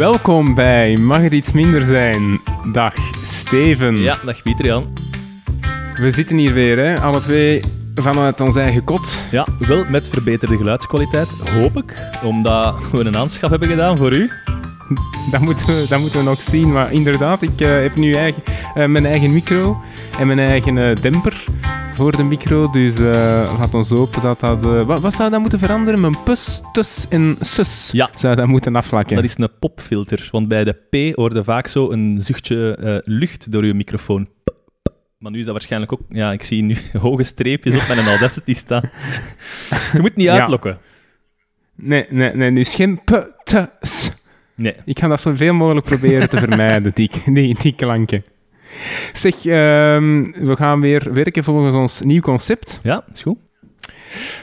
[0.00, 2.40] Welkom bij Mag het iets minder zijn?
[2.72, 3.96] Dag Steven.
[3.96, 4.92] Ja, dag Pieter Jan.
[5.94, 7.62] We zitten hier weer, hè, alle twee
[7.94, 9.24] vanuit ons eigen kot.
[9.30, 11.94] Ja, wel met verbeterde geluidskwaliteit, hoop ik.
[12.24, 14.30] Omdat we een aanschaf hebben gedaan voor u.
[15.30, 16.72] Dat moeten we, dat moeten we nog zien.
[16.72, 18.42] Maar inderdaad, ik eh, heb nu eigen,
[18.74, 19.82] eh, mijn eigen micro
[20.18, 21.44] en mijn eigen eh, demper
[22.00, 22.70] voor de micro.
[22.70, 24.64] Dus eh, laat ons hopen dat dat...
[24.66, 26.00] eh, wat, wat zou dat moeten veranderen?
[26.00, 28.10] Mijn pus, tus en sus Ja.
[28.14, 29.14] zou dat moeten afvlakken.
[29.16, 30.28] Dat is een popfilter.
[30.32, 30.72] Want bij de
[31.12, 34.28] P hoorde vaak zo een zuchtje eh, lucht door uw microfoon.
[35.18, 36.00] Maar nu is dat waarschijnlijk ook...
[36.08, 38.82] Ja, ik zie nu hoge streepjes op mijn Audacity staan.
[39.92, 40.38] Je moet niet Ja.
[40.40, 40.78] uitlokken.
[41.74, 42.52] Nee, nee, nee.
[42.52, 44.10] Dus geen p, t, s.
[44.56, 44.74] Nee.
[44.84, 48.22] Ik ga dat zoveel mogelijk proberen te vermijden, die, die, die klanken.
[49.12, 52.80] Zeg, ehm, we gaan weer werken volgens ons nieuw concept.
[52.82, 53.38] Ja, is goed.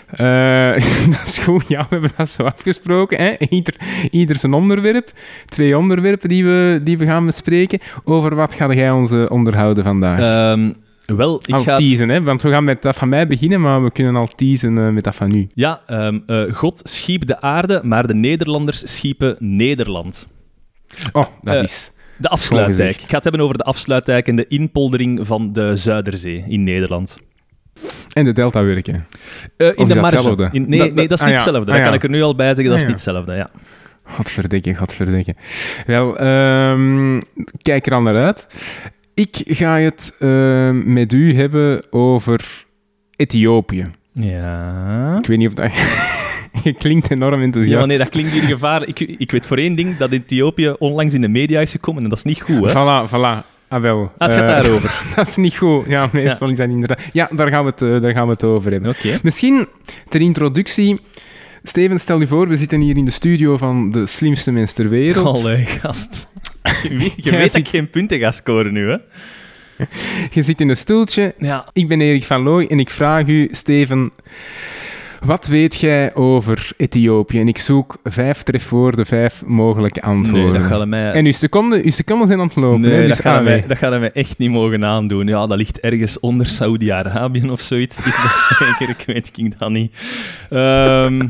[0.07, 0.73] Eh,
[1.17, 3.17] dat is goed, ja, we hebben dat zo afgesproken.
[3.17, 3.35] Hè?
[3.49, 3.75] Ieder,
[4.11, 5.11] ieder zijn onderwerp.
[5.45, 7.79] Twee onderwerpen die we, die we gaan bespreken.
[8.03, 10.19] Over wat ga jij ons eh, onderhouden vandaag?
[10.19, 10.71] Ehm,
[11.15, 11.75] wel, ik al ga...
[11.75, 12.23] teasen, hè?
[12.23, 15.03] want we gaan met dat van mij beginnen, maar we kunnen al teasen eh, met
[15.03, 15.47] dat van nu.
[15.53, 20.27] Ja, ehm, eh, God schiep de aarde, maar de Nederlanders schiepen Nederland.
[21.11, 21.91] Oh, dat is...
[22.17, 22.97] De afsluitdijk.
[22.97, 27.17] Ik ga het hebben over de afsluitdijk en de inpoldering van de Zuiderzee in Nederland.
[28.13, 28.93] En de deltawerken.
[29.57, 30.15] Eh, in de dat marge.
[30.15, 30.49] hetzelfde?
[30.51, 31.71] In- nee, Dat- nee, dat is ah, niet hetzelfde.
[31.71, 32.87] Ah, dat kan ik er nu al bij zeggen, dat Ah, is ja.
[32.87, 33.33] niet hetzelfde.
[33.33, 33.49] Ja.
[34.03, 35.35] Godverdikke, godverdikke.
[35.85, 37.21] Wel, ehm,
[37.61, 38.47] kijk er aan naar uit.
[39.13, 42.65] Ik ga het ehm, met u hebben over
[43.15, 43.87] Ethiopië.
[44.13, 45.17] Ja.
[45.17, 45.71] Ik weet niet of dat...
[46.63, 47.79] Je klinkt enorm enthousiast.
[47.79, 48.87] Ja, nee, dat klinkt hier gevaar.
[48.87, 52.09] Ik, ik weet voor één ding dat Ethiopië onlangs in de media is gekomen en
[52.09, 52.69] dat is niet goed, hè?
[52.71, 53.55] Voilà, voilà.
[53.69, 54.11] Ah, wel.
[54.17, 55.01] Ah, het gaat Eh, daarover.
[55.15, 55.85] dat is niet goed.
[55.87, 56.99] Ja, meestal is dat inderdaad...
[57.13, 58.89] Ja, daar gaan we het, eh, daar gaan we het over hebben.
[58.89, 59.17] Oké.
[59.23, 59.67] Misschien
[60.09, 60.99] ter introductie...
[61.63, 64.89] Steven, stel je voor, we zitten hier in de studio van de slimste mens ter
[64.89, 65.37] wereld.
[65.37, 66.29] Allee, gast.
[66.83, 68.97] Je weet, je dat ik geen punten ga scoren nu, hè?
[70.31, 71.67] Je zit in een stoeltje, Ja.
[71.73, 74.11] Ik ben Erik van Looy en ik vraag u, Steven,
[75.25, 77.39] wat weet jij over Ethiopië?
[77.39, 80.51] En ik zoek vijf trefwoorden, vijf mogelijke antwoorden.
[80.51, 81.11] Nee, dat gaat mij...
[81.11, 82.81] En uw seconden, uw seconden zijn aan het lopen.
[82.81, 82.97] Nee, hè?
[82.99, 83.43] dat Dus gaat, allee.
[83.59, 85.27] mij, dat gaat mij echt niet mogen aandoen.
[85.27, 87.97] Ja, dat ligt ergens onder Saudi-Arabië of zoiets.
[88.05, 88.89] Is dat zeker?
[88.89, 89.95] Ik weet ik dat niet.
[90.49, 91.27] Ehm,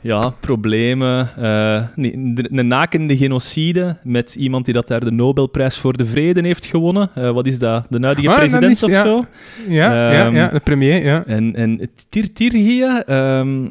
[0.00, 1.28] ja, problemen.
[1.36, 6.06] eh, nee, de- een nakende genocide met iemand die dat daar de Nobelprijs voor de
[6.06, 7.10] Vrede heeft gewonnen.
[7.14, 7.86] Eh, wat is dat?
[7.88, 9.02] De huidige Ah, president is- of ja.
[9.02, 9.24] zo?
[9.68, 11.22] Ja, ja, Ehm, ja, de premier, ja.
[11.26, 11.90] En, en
[13.10, 13.68] ehm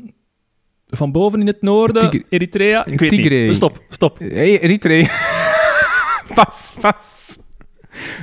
[0.91, 2.85] van boven in het noorden, Tigre- Eritrea.
[2.85, 3.45] Ik weet Tigray.
[3.45, 3.55] niet.
[3.55, 4.19] Stop, stop.
[4.19, 5.07] Hey, Eritrea.
[6.35, 7.37] pas, pas.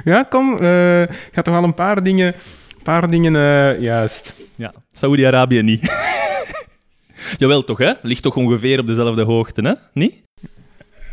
[0.04, 0.58] Ja, kom.
[0.58, 2.34] eh gaat toch al een paar dingen...
[2.82, 4.34] paar dingen eh, juist.
[4.56, 5.82] Ja, Saudi-Arabië niet.
[7.38, 7.92] Jawel, toch, hè?
[8.02, 9.72] Ligt toch ongeveer op dezelfde hoogte, hè?
[9.92, 10.14] Niet?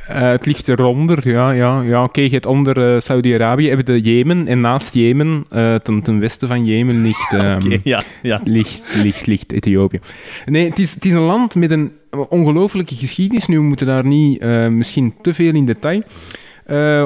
[0.07, 1.51] Eh, het ligt eronder, ja.
[1.51, 4.47] ja, ja Oké, je hebt onder eh, Saudi-Arabië hebben de Jemen.
[4.47, 7.33] En naast Jemen, eh, ten, ten westen van Jemen, ligt...
[7.33, 8.41] ehm, ja, ja.
[8.43, 9.99] ligt, ligt, ligt Ethiopië.
[10.45, 11.91] Nee, het is, het is een land met een
[12.29, 13.45] ongelooflijke geschiedenis.
[13.45, 16.03] Nu, we moeten daar niet misschien te veel in detail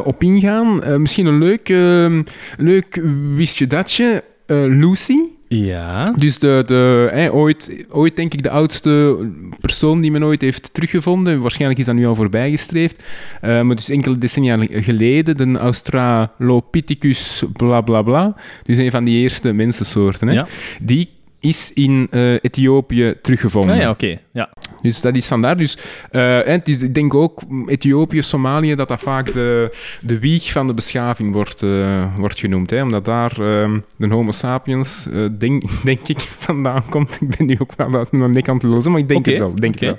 [0.03, 1.01] op ingaan.
[1.01, 2.19] Misschien een leuk, eh,
[2.57, 3.01] leuk
[3.35, 4.23] wist je datje.
[4.47, 5.19] Lucy.
[5.47, 6.13] Ja.
[6.15, 9.17] Dus de, de, hè, ooit, ooit denk ik de oudste
[9.61, 11.41] persoon die men ooit heeft teruggevonden.
[11.41, 13.03] Waarschijnlijk is dat nu al voorbijgestreefd.
[13.41, 18.35] Eh, maar dus enkele decennia geleden, de Australopithecus bla bla bla.
[18.63, 20.27] Dus een van die eerste mensensoorten.
[20.27, 20.33] Hè?
[20.33, 20.47] Ja.
[20.83, 21.09] Die
[21.39, 23.71] is in eh, Ethiopië teruggevonden.
[23.71, 24.19] Ah, ja, oké.
[24.31, 24.49] Ja.
[24.81, 25.57] Dus dat is vandaar.
[25.57, 25.77] Dus,
[26.11, 30.67] en het is, ik denk ook Ethiopië, Somalië, dat dat vaak de, de wieg van
[30.67, 32.69] de beschaving wordt, eh, wordt genoemd.
[32.69, 32.81] Hè?
[32.81, 37.17] Omdat daar ehm, de Homo sapiens, denk, denk ik, vandaan komt.
[37.21, 39.37] Ik ben nu ook wel uit mijn nek aan het lozen, maar ik denk het
[39.37, 39.55] wel.
[39.55, 39.85] Denk oké.
[39.85, 39.97] het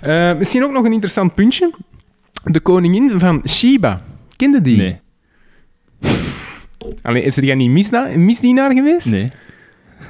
[0.00, 0.36] wel.
[0.36, 1.70] Misschien ook nog een interessant puntje.
[2.44, 4.00] De koningin van Sheba.
[4.36, 4.76] Kende die?
[4.76, 5.00] Nee.
[7.02, 9.10] Allee, is er jij niet misda- misdienaar geweest?
[9.10, 9.28] Nee.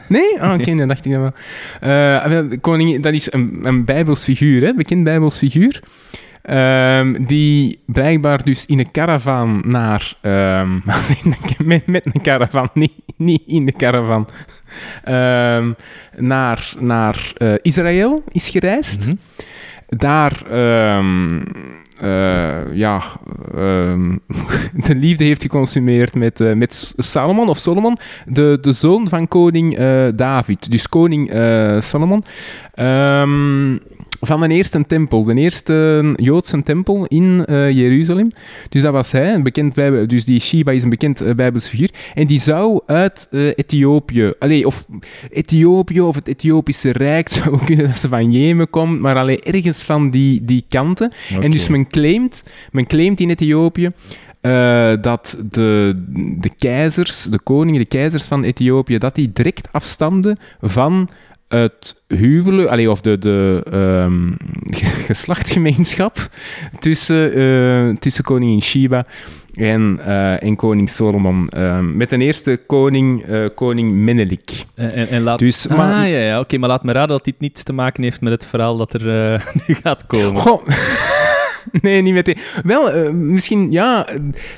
[0.08, 0.40] Nee?
[0.40, 2.48] Ah, oké, dat dacht ik dan wel.
[2.48, 4.74] De koningin, dat is een, een bijbels figuur, hè?
[4.74, 5.80] bekend bijbels figuur.
[6.42, 10.14] Ehm, die blijkbaar dus in een caravan naar...
[10.20, 10.78] ehm,
[11.64, 14.28] met, met een caravan, niet, niet in de caravan.
[15.04, 15.72] Ehm,
[16.16, 19.06] naar naar eh, Israël is gereisd.
[19.06, 19.16] Mhm.
[19.88, 20.32] Daar...
[22.02, 23.00] eh, ja,
[23.54, 24.16] ehm,
[24.86, 27.96] de liefde heeft geconsumeerd met, eh, met Salomon, of Solomon,
[28.26, 30.70] de, de zoon van koning eh, David.
[30.70, 31.30] Dus koning
[31.80, 32.22] Salomon.
[32.74, 33.78] Ehm,
[34.24, 38.30] van de eerste tempel, de eerste Joodse tempel in uh, Jeruzalem.
[38.68, 41.68] Dus dat was hij, een bekend bij, dus die Shiba is een bekend uh, Bijbels
[41.68, 41.90] figuur.
[42.14, 44.86] En die zou uit uh, Ethiopië, allee, of
[45.30, 49.84] Ethiopië of het Ethiopische Rijk, zou kunnen dat ze van Jemen komt, maar alleen ergens
[49.84, 51.12] van die, die kanten.
[51.30, 51.44] Okay.
[51.44, 53.90] En dus men claimt, men claimt in Ethiopië
[54.42, 56.02] uh, dat de,
[56.38, 61.08] de keizers, de koningen, de keizers van Ethiopië, dat die direct afstanden van
[61.58, 63.62] het huwelijk, allee, of de, de
[64.06, 64.36] um,
[65.06, 66.28] geslachtsgemeenschap
[66.78, 69.04] tussen, uh, tussen koningin Shiba
[69.54, 71.48] en, uh, en koning Solomon.
[71.56, 74.50] Uh, met de eerste koning, uh, koning Menelik.
[74.74, 75.38] En, en laat...
[75.38, 76.08] dus, ah, maar...
[76.08, 76.40] ja, ja.
[76.40, 78.94] oké, maar laat me raden dat dit niets te maken heeft met het verhaal dat
[78.94, 79.04] er
[79.66, 80.36] nu gaat komen.
[80.36, 80.66] Goh.
[81.82, 82.38] nee, niet meteen.
[82.62, 84.06] Wel, misschien, ja,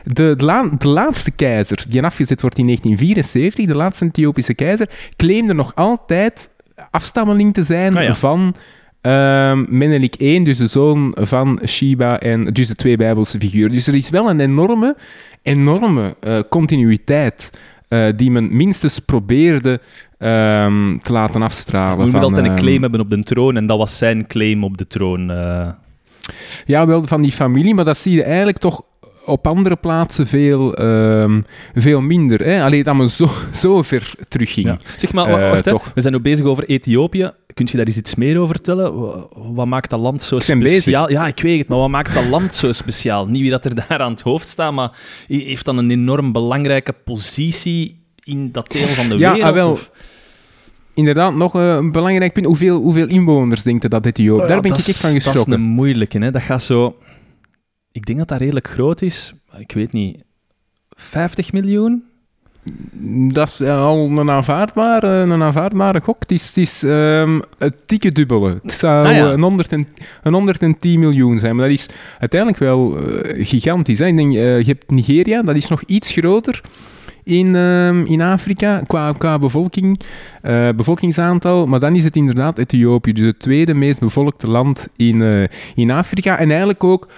[0.05, 4.89] de, de, la de, laatste keizer die afgezet wordt in 1974, de laatste Ethiopische keizer,
[5.17, 6.53] claimde nog altijd
[6.91, 8.15] afstammeling te zijn Ah, ja.
[8.15, 8.55] van
[9.01, 13.71] ehm Menelik I, dus de zoon van Shiba en dus de twee Bijbelse figuren.
[13.73, 14.97] Dus er is wel een enorme,
[15.43, 17.51] enorme eh, continuïteit
[17.89, 19.81] eh, die men minstens probeerde
[20.19, 21.97] ehm, te laten afstralen.
[21.99, 24.27] Je moet van, altijd een ehm, claim hebben op de troon en dat was zijn
[24.27, 25.31] claim op de troon.
[25.31, 25.69] eh.
[26.67, 28.83] Ja, wel van die familie, maar dat zie je eigenlijk toch
[29.25, 31.41] op andere plaatsen veel, ehm,
[31.75, 32.45] veel minder.
[32.45, 32.63] Hè?
[32.65, 34.67] Alleen dat men zo, zo ver terugging.
[34.67, 34.79] Ja.
[34.97, 37.31] Zeg maar, Eh, wacht, we zijn nu bezig over Ethiopië.
[37.55, 39.01] Kun je daar eens iets meer over vertellen?
[39.01, 41.11] Wa- Wat maakt dat land zo speciaal?
[41.11, 43.27] Ja, ik weet het, maar wat maakt dat land zo speciaal?
[43.27, 44.91] Niet wie dat er daar aan het hoofd staat, maar
[45.29, 49.49] he- heeft dan een enorm belangrijke positie in dat deel van de Ja, wereld?
[49.51, 49.71] ah, wel.
[49.71, 49.91] of-
[50.95, 52.47] Inderdaad, nog eh, een belangrijk punt.
[52.47, 54.43] Hoeveel, hoeveel inwoners denkt je dat Ethiopië?
[54.43, 55.53] Oh, Daar ben ik echt van Dat is geschrokken.
[55.55, 56.31] een moeilijke, hè.
[56.31, 56.97] Dat gaat zo...
[57.95, 59.35] Ik denk dat dat redelijk groot is.
[59.59, 60.23] Ik weet niet...
[60.97, 62.05] 50 miljoen?
[63.33, 66.17] Dat is eh, al een aanvaardbare, een aanvaardbare gok.
[66.21, 68.59] Het is, het is ehm, het dikke dubbele.
[68.63, 69.27] Het zou Ah, ja.
[69.27, 69.89] eh, een, 100 en,
[70.23, 71.57] een 110 miljoen zijn.
[71.57, 71.89] Maar dat is
[72.19, 73.99] uiteindelijk wel eh, gigantisch.
[73.99, 74.07] Hè?
[74.07, 76.61] Ik denk, eh, je hebt Nigeria, dat is nog iets groter
[77.25, 80.01] in, ehm, in Afrika qua, qua bevolking,
[80.43, 81.67] eh, bevolkingsaantal.
[81.67, 83.13] Maar dan is het inderdaad Ethiopië.
[83.13, 85.43] Dus het tweede meest bevolkte land in, eh,
[85.75, 86.39] in Afrika.
[86.39, 87.09] En eigenlijk ook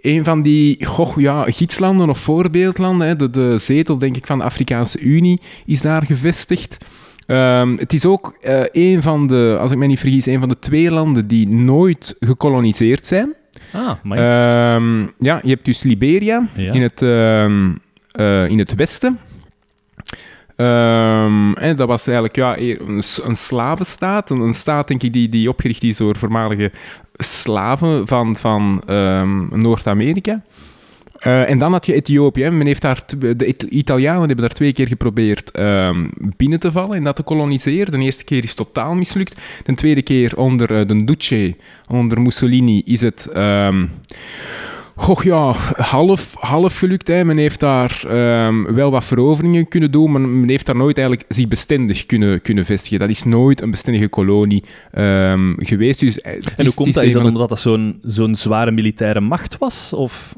[0.00, 3.06] een van die goh, ja, gietslanden of voorbeeldlanden.
[3.06, 3.16] Hè.
[3.16, 6.78] De, de zetel, denk ik, van de Afrikaanse Unie is daar gevestigd.
[7.26, 10.48] Ehm, het is ook eh, een van de, als ik me niet vergis, een van
[10.48, 13.34] de twee landen die nooit gekoloniseerd zijn.
[13.72, 14.18] Ah, maar...
[14.18, 16.72] Ehm, ja, je hebt dus Liberia Ja.
[16.72, 17.72] in, het, ehm,
[18.12, 19.18] eh, in het westen.
[21.54, 24.30] En dat was eigenlijk ja, een, een slavenstaat.
[24.30, 26.70] Een, een staat, denk ik, die, die opgericht is door voormalige
[27.18, 30.42] slaven van, van ehm, Noord-Amerika.
[31.18, 32.50] Eh, en dan had je Ethiopië.
[32.50, 36.96] Men heeft daar, de It- Italianen hebben daar twee keer geprobeerd ehm, binnen te vallen
[36.96, 37.92] en dat te koloniseren.
[37.92, 39.36] De eerste keer is totaal mislukt.
[39.64, 41.56] De tweede keer onder eh, de Duce,
[41.88, 43.26] onder Mussolini, is het...
[43.32, 43.86] ehm,
[45.00, 47.08] Goh, ja, half, half gelukt.
[47.08, 47.24] Hè.
[47.24, 51.32] Men heeft daar ehm, wel wat veroveringen kunnen doen, maar men heeft daar nooit eigenlijk
[51.32, 52.98] zich bestendig kunnen, kunnen vestigen.
[52.98, 56.00] Dat is nooit een bestendige kolonie ehm, geweest.
[56.00, 57.04] Dus, eh, En hoe is- komt dat?
[57.04, 59.92] is dat omdat dat zo'n zo'n zware militaire macht was?
[59.92, 60.34] Of...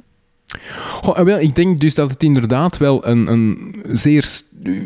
[1.01, 4.25] Goh, eh, wel, ik denk dus dat het inderdaad wel een, een zeer...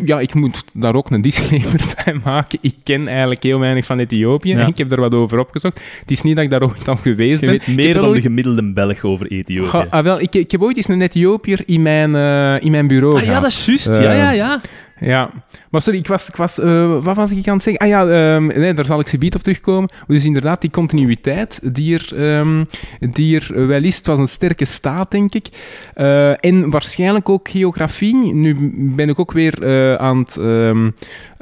[0.05, 2.59] Ja, ik moet daar ook een disclaimer bij maken.
[2.63, 4.49] Ik ken eigenlijk heel weinig van Ethiopië.
[4.49, 4.67] Ja.
[4.67, 5.81] Ik heb er wat over opgezocht.
[6.01, 7.49] Het is niet dat ik daar ooit al geweest Je ben.
[7.49, 9.69] weet meer dan de gemiddelde Belg over Ethiopië.
[9.69, 12.87] Goh, ah, wel, ik, ik heb ooit eens een Ethiopiër in mijn, eh, in mijn
[12.87, 13.43] bureau Ah ja, gehad.
[13.43, 13.89] dat is juist.
[13.89, 14.61] Eh, ja, ja, ja.
[15.01, 15.31] Ja,
[15.71, 17.83] maar sorry, ik was, ik was eh, wat was ik aan het zeggen?
[17.83, 19.91] Ah ja, ehm, nee, daar zal ik zo op terugkomen.
[20.07, 22.65] Dus inderdaad, die continuïteit die er, ehm,
[23.01, 25.49] die er wel is, was een sterke staat, denk ik.
[25.95, 28.35] Eh, en waarschijnlijk ook geografie.
[28.35, 30.91] Nu ben ik ook weer eh, aan, het, ehm,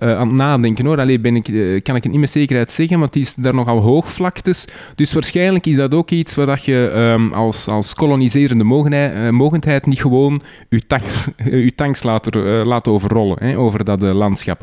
[0.03, 1.01] eh, aan het nadenken hoor.
[1.01, 3.55] Alleen ben ik, eh, kan ik het niet met zekerheid zeggen, maar het is daar
[3.55, 4.67] nogal hoogvlaktes.
[4.95, 9.87] Dus waarschijnlijk is dat ook iets waar dat je ehm, als, als koloniserende eh, mogendheid
[9.87, 11.29] niet gewoon je tanks,
[11.75, 14.61] tanks laat, laat overrollen hè, over dat landschap.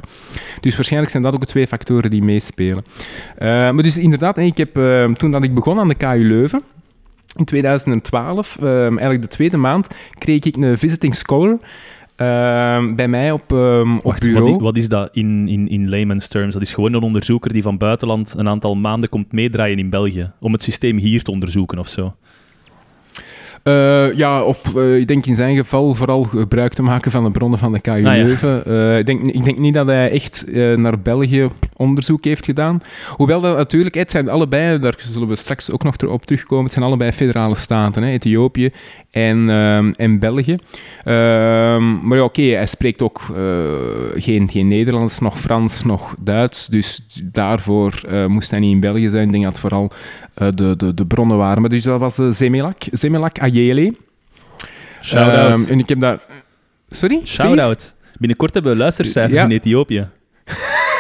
[0.59, 2.83] Dus waarschijnlijk zijn dat ook twee factoren die meespelen.
[3.39, 6.61] Maar dus inderdaad, ik heb, eh, toen dat ik begon aan de KU Leuven,
[7.35, 11.57] in 2012, eh, eigenlijk de tweede maand, kreeg ik een visiting scholar
[12.19, 14.57] eh, bij mij op, ehm, op Wacht, bureau.
[14.59, 16.53] wat, is dat in, in, in layman's terms?
[16.53, 20.31] Dat is gewoon een onderzoeker die van buitenland een aantal maanden komt meedraaien in België.
[20.39, 22.13] Om het systeem hier te onderzoeken of zo.
[23.63, 27.29] Eh, ja, of eh, ik denk in zijn geval vooral gebruik te maken van de
[27.31, 28.11] bronnen van de KU Ah, ja.
[28.11, 28.65] Leuven.
[28.65, 30.45] Eh, ik, denk, ik denk niet dat hij echt
[30.75, 32.81] naar België onderzoek heeft gedaan.
[33.15, 36.73] Hoewel dat natuurlijk, het zijn allebei, daar zullen we straks ook nog op terugkomen, het
[36.73, 38.69] zijn allebei federale staten, hè, Ethiopië
[39.11, 40.55] en, ehm, en België.
[41.03, 43.37] Ehm, maar ja, oké, hij spreekt ook uh,
[44.13, 49.09] geen, geen Nederlands, nog Frans, nog Duits, dus daarvoor uh, moest hij niet in België
[49.09, 49.25] zijn.
[49.25, 49.91] Ik denk dat vooral
[50.41, 51.61] uh, de, de, de bronnen waren.
[51.61, 53.93] Maar dus dat was Zemelak, Zemelak Ayele.
[55.01, 55.67] Shout-out.
[55.69, 56.19] en ik heb daar...
[56.89, 57.21] Sorry?
[57.23, 57.95] Shout-out.
[58.19, 59.43] Binnenkort hebben we luistercijfers Ja.
[59.45, 60.07] in Ethiopië.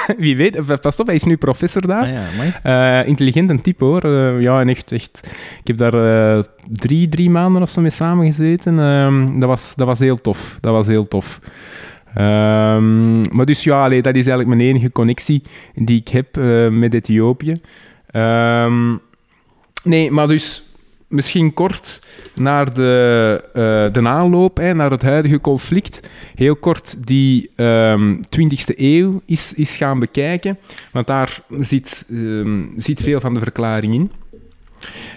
[0.17, 2.03] Wie weet, pas op, hij is nu professor daar.
[2.03, 2.99] Ah ja.
[3.01, 4.03] Eh, intelligent een type hoor.
[4.03, 5.27] Eh, ja, en echt, echt.
[5.61, 8.79] Ik heb daar eh, drie, drie maanden of zo mee samengezeten.
[8.79, 10.57] Ehm dat, was, dat was heel tof.
[10.61, 11.39] Dat was heel tof.
[12.13, 15.43] Ehm, maar dus ja, allee, dat is eigenlijk mijn enige connectie
[15.75, 17.55] die ik heb eh, met Ethiopië.
[18.11, 18.95] Ehm,
[19.83, 20.68] nee, maar dus
[21.09, 22.01] misschien kort
[22.35, 25.99] naar de, eh, de aanloop, hè, naar het huidige conflict.
[26.35, 30.57] Heel kort die ehm 20e eeuw is, is gaan bekijken,
[30.91, 34.11] want daar zit, ehm, zit veel van de verklaring in.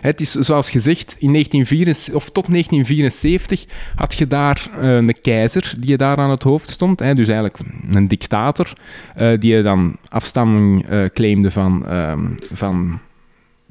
[0.00, 5.74] Het is zoals gezegd, in 1974, of tot 1974 had je daar eh, een keizer
[5.78, 7.00] die je daar aan het hoofd stond.
[7.00, 7.58] Hè, dus eigenlijk
[7.90, 8.72] een dictator,
[9.14, 13.00] eh, die je dan afstamming claimde van, ehm, van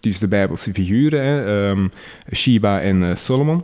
[0.01, 1.87] dus de Bijbelse figuren, hè, ehm,
[2.33, 3.63] Sheba en eh, Solomon.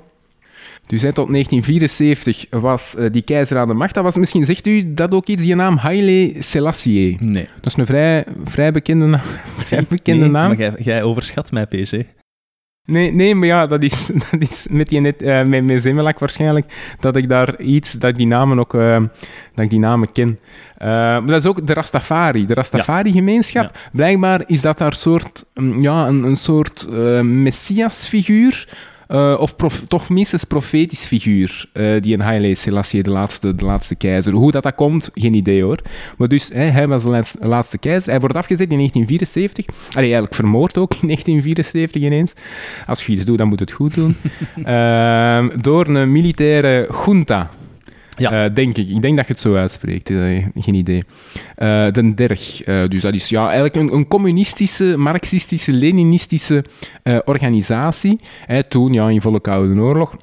[0.88, 3.94] Dus hè, tot 1974 was eh, die keizer aan de macht.
[3.94, 7.17] Dat was, misschien zegt u dat ook iets, die naam Haile Selassie.
[7.20, 7.48] Nee.
[7.56, 9.22] Dat is een vrij, vrij bekende, naam.
[9.67, 10.48] vrij bekende Nee, naam.
[10.48, 12.03] Maar jij, jij overschat mij, PC.
[12.88, 16.20] Nee, nee, maar ja, dat is, dat is met, die net, eh, met, met Zemelak
[16.20, 19.00] waarschijnlijk dat ik daar iets, dat ik die namen ook, eh,
[19.53, 20.39] dat ik die namen ken.
[20.77, 23.77] Eh, maar dat is ook de Rastafari, de Rastafari-gemeenschap.
[23.91, 26.88] Blijkbaar is dat daar soort, mm, ja, een, een soort
[27.24, 28.67] messiasfiguur,
[29.08, 33.66] eh, of prof- toch minstens profetisch figuur, eh, die een Haile Selassie, de laatste, de
[33.66, 34.34] laatste keizer.
[34.34, 35.80] Hoe dat, dat komt, geen idee hoor.
[36.18, 38.10] Maar dus, hè, hij was de laatste, laatste keizer.
[38.10, 39.66] Hij wordt afgezet in 1974.
[39.90, 42.34] Allee, eigenlijk vermoord ook in 1974 ineens.
[42.88, 44.16] Als je iets doet, dan moet het goed doen.
[44.64, 47.50] Ehm, door een militaire junta.
[48.18, 48.46] Ja.
[48.46, 48.90] Eh, denk ik.
[48.90, 50.10] Ik denk dat je het zo uitspreekt.
[50.10, 51.04] eh, geen idee.
[51.56, 52.64] Eh den Derg.
[52.64, 56.64] dus dat is ja, eigenlijk een, een communistische, marxistische, leninistische
[57.24, 58.20] organisatie.
[58.68, 60.16] Toen, ja, in volle Koude Oorlog.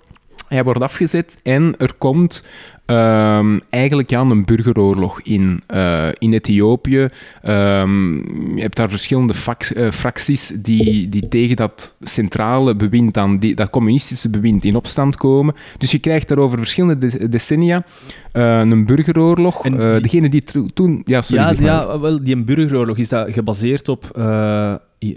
[0.49, 2.43] Hij wordt afgezet en er komt
[2.87, 7.07] ehm, eigenlijk ja, een burgeroorlog in, eh, in Ethiopië.
[7.43, 8.13] Ehm,
[8.57, 9.35] je hebt daar verschillende
[9.75, 15.17] eh, fracties die, die tegen dat centrale bewind, dan, die, dat communistische bewind, in opstand
[15.17, 15.55] komen.
[15.79, 17.85] Dus je krijgt daar over verschillende de- decennia
[18.33, 19.63] eh, een burgeroorlog.
[19.63, 20.43] Die- degene die
[20.75, 21.03] toen...
[21.05, 21.71] Ja, sorry, Ja, zeg maar.
[21.71, 24.05] ja, wel, die burgeroorlog is dat gebaseerd op,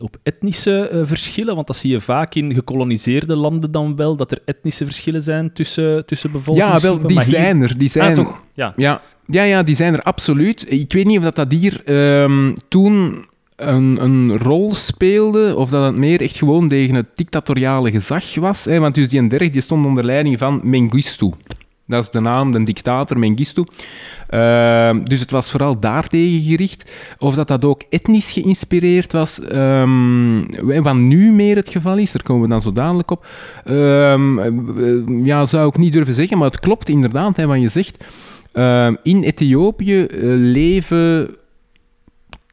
[0.01, 1.55] op etnische eh, verschillen?
[1.55, 5.53] Want dat zie je vaak in gekoloniseerde landen dan wel, dat er etnische verschillen zijn
[5.53, 6.99] tussen, tussen Ja, bevolkingsgroepen.
[6.99, 7.77] wel, die hier- zijn er.
[7.77, 8.41] Die zijn, Ah, toch?
[8.53, 8.73] Ja.
[8.75, 10.65] Ja, ja, ja, die zijn er absoluut.
[10.71, 13.25] Ik weet niet of dat, dat hier ehm, toen
[13.55, 18.65] een, een rol speelde, of dat het meer echt gewoon tegen het dictatoriale gezag was.
[18.65, 18.79] Hè?
[18.79, 21.31] Want dus die een derg die stond onder leiding van Mengistu.
[21.87, 23.63] Dat is de naam, de dictator Mengistu.
[24.29, 26.91] Ehm, dus het was vooral daartegen gericht.
[27.17, 32.23] Of dat dat ook etnisch geïnspireerd was, ehm, wat nu meer het geval is, daar
[32.23, 33.25] komen we dan zo dadelijk op.
[33.63, 34.19] Eh,
[35.23, 38.03] ja, zou ik niet durven zeggen, maar het klopt inderdaad, hè, wat je zegt.
[39.03, 41.35] In Ethiopië eh, leven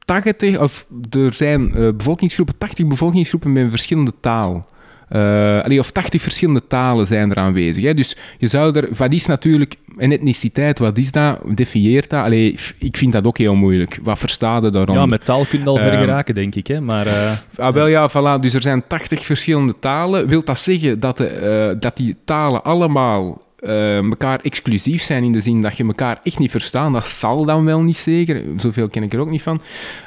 [0.04, 4.66] 80, of er zijn eh, bevolkingsgroepen, 80 bevolkingsgroepen met een verschillende taal.
[5.08, 7.84] Allee, of 80 verschillende talen zijn er aanwezig.
[7.84, 7.94] Hè?
[7.94, 11.38] Dus je zou er, wat is natuurlijk een etniciteit, wat is dat?
[11.54, 12.25] Defieert dat?
[12.25, 13.99] Allee, ik vind dat ook heel moeilijk.
[14.02, 14.96] Wat versta je daarom?
[14.96, 16.66] Ja, met taal kun je al ver Ehm, geraken, denk ik.
[16.66, 16.80] Hè?
[16.80, 18.40] Maar eh, Ah, wel ja, voilà.
[18.40, 20.28] Dus er zijn 80 verschillende talen.
[20.28, 25.33] Wil dat zeggen dat, de, eh, dat die talen allemaal eh elkaar exclusief zijn in
[25.33, 26.92] de zin dat je elkaar echt niet verstaan?
[26.92, 28.42] Dat zal dan wel niet zeker.
[28.56, 29.61] Zoveel ken ik er ook niet van.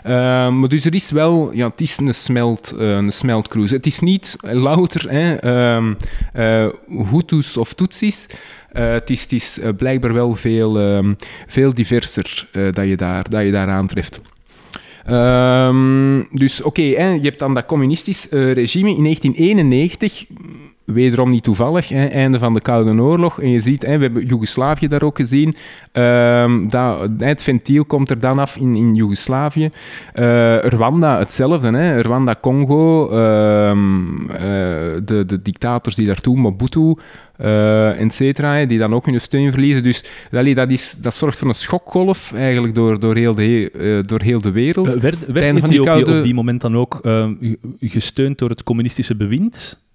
[0.04, 0.12] Eh,
[0.50, 3.76] maar dus er is wel, ja, het is een, smelt, eh, een smeltcruise.
[3.76, 5.94] Het is niet louter hè, ehm,
[6.34, 6.68] eh,
[7.12, 8.26] Hutus of Tutsis.
[8.72, 11.14] Eh, het is, het is blijkbaar wel veel, ehm,
[11.48, 14.22] veel diverser dat, je daar, dat je daar aantreft.
[15.06, 20.26] Ehm, dus oké, je hebt dan dat communistisch regime in 1991,
[20.94, 23.41] wederom niet toevallig, hè, einde van de Koude Oorlog.
[23.41, 25.56] En je ziet, hè, we hebben Joegoslavië daar ook gezien,
[26.70, 29.70] dat, het ventiel komt er dan af in, in Joegoslavië.
[30.13, 34.39] Eh, Rwanda hetzelfde, hè, Rwanda, Congo, ehm, eh,
[35.06, 36.94] de, de dictators die daar toen, Mobutu,
[37.38, 39.84] eh et cetera, die dan ook hun steun verliezen.
[39.84, 44.22] Dus allee, dat, is, dat zorgt voor een schokgolf eigenlijk door, door, heel, de, door
[44.22, 44.94] heel de wereld.
[44.94, 49.86] werd, werd Ethiopië koude- op die moment dan ook ge- gesteund door het communistische bewind?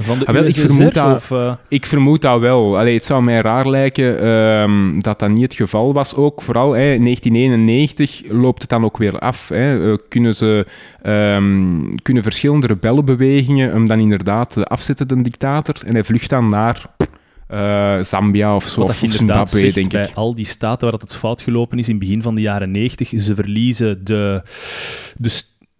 [0.00, 2.78] Van de Ah, wel, ik vermoed dat- of, Ik vermoed dat wel.
[2.78, 6.14] Allee, het zou mij raar lijken ehm, dat dat niet het geval was.
[6.14, 9.48] Ook vooral hè, in 1991 loopt het dan ook weer af.
[9.48, 9.90] Hè.
[9.92, 10.66] Eh, kunnen, ze,
[11.02, 15.74] ehm, kunnen verschillende rebellenbewegingen hem dan inderdaad eh, afzetten, de dictator.
[15.86, 16.82] En hij vlucht dan naar
[17.46, 20.10] eh, Zambia of zo, Wat of inderdaad Zimbabwe, zegt denk bij ik.
[20.14, 22.70] al die staten waar dat het fout gelopen is in het begin van de jaren
[22.70, 24.42] 90, ze verliezen de,
[25.16, 25.28] de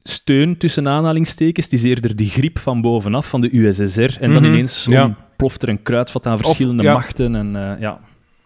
[0.08, 1.64] steun tussen aanhalingstekens.
[1.64, 4.16] Het is eerder de griep van bovenaf, van de USSR.
[4.20, 5.14] En dan Mhm, ineens ja.
[5.36, 6.92] ploft er een kruidvat aan verschillende ja.
[6.92, 7.34] machten.
[7.34, 8.00] En, eh, ja.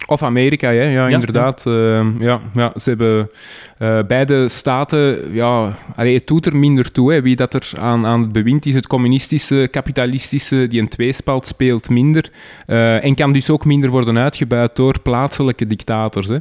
[0.06, 0.82] Of Amerika, hè?
[0.82, 1.62] Ja, inderdaad.
[1.64, 2.12] Ja.
[2.18, 3.30] ja, ja, ze hebben
[3.78, 5.34] eh, beide staten...
[5.34, 7.12] Ja, allee, het doet er minder toe.
[7.12, 7.22] Hè.
[7.22, 11.88] Wie dat er aan, aan het bewind is, het communistische, kapitalistische, die een tweespalt speelt
[11.90, 12.30] minder.
[12.66, 16.28] Eh, en kan dus ook minder worden uitgebuit door plaatselijke dictators.
[16.28, 16.36] Hè.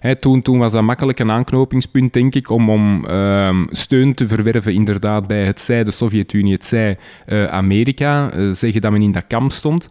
[0.00, 4.28] Hè, toen, toen was dat makkelijk een aanknopingspunt, denk ik, om, om ehm, steun te
[4.28, 8.30] verwerven inderdaad bij het zij de Sovjet-Unie, het zij eh, Amerika.
[8.30, 9.88] Eh, zeggen dat men in dat kamp stond.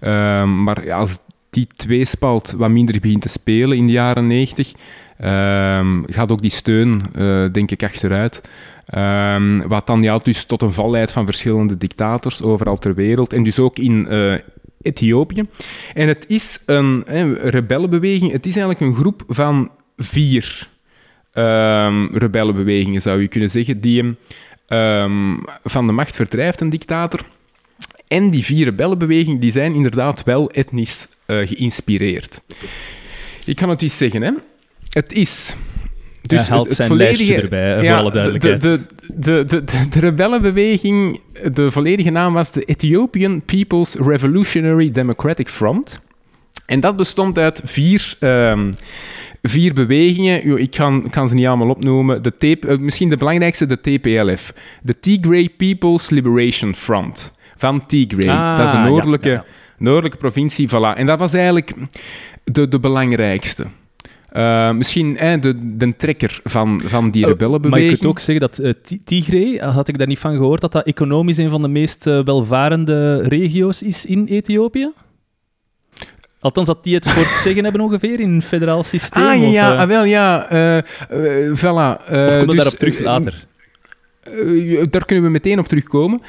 [0.00, 1.18] Ehm, maar als
[1.50, 4.72] die tweespalt wat minder begint te spelen in de jaren 90,
[5.18, 8.42] ehm, gaat ook die steun, eh, denk ik, achteruit.
[9.66, 13.32] Wat dan ja, dus tot een val leidt van verschillende dictators overal ter wereld.
[13.32, 14.06] En dus ook in
[14.82, 15.42] Ethiopië.
[15.94, 18.32] En het is een hè, rebellenbeweging.
[18.32, 20.68] Het is eigenlijk een groep van vier
[21.32, 24.16] ehm, rebellenbewegingen, zou je kunnen zeggen, die hem
[25.64, 27.20] van de macht verdrijft, een dictator.
[28.08, 32.40] En die vier rebellenbewegingen die zijn inderdaad wel etnisch eh, geïnspireerd.
[33.44, 34.32] Ik kan het eens zeggen, hè.
[34.88, 35.54] Het is...
[36.28, 38.60] Dus Hij haalt zijn lijstje erbij, voor alle duidelijkheid.
[38.60, 38.80] De,
[39.14, 41.20] de, de, de, de, rebellenbeweging,
[41.52, 46.00] de volledige naam was de Ethiopian People's Revolutionary Democratic Front.
[46.66, 48.72] En dat bestond uit vier, ehm,
[49.42, 50.58] vier bewegingen.
[50.58, 52.22] Ik kan, kan ze niet allemaal opnoemen.
[52.22, 54.52] De T- eh, misschien de belangrijkste, de TPLF.
[54.82, 57.32] De Tigray People's Liberation Front.
[57.56, 58.28] Van Tigray.
[58.28, 59.44] Ah, dat is een ja, noordelijke, ja, ja.
[59.78, 60.68] noordelijke provincie.
[60.68, 60.96] Voilà.
[60.96, 61.72] En dat was eigenlijk
[62.44, 63.66] de, de belangrijkste.
[64.28, 67.84] Eh, misschien eh, de, de trekker van, van die Oh, rebellenbeweging.
[67.84, 70.60] Maar ik kunt ook zeggen dat Ti- Tigray, eh, had ik daar niet van gehoord,
[70.60, 74.92] dat dat economisch een van de meest welvarende regio's is in Ethiopië?
[76.40, 79.22] Althans, dat die het voor het zeggen hebben ongeveer in een federaal systeem.
[79.22, 80.46] Ah, ja, of, ja, ah, wel, ja.
[81.54, 82.02] voilà.
[82.10, 83.46] of komt dus, daarop terug later?
[84.90, 86.22] daar kunnen we meteen op terugkomen.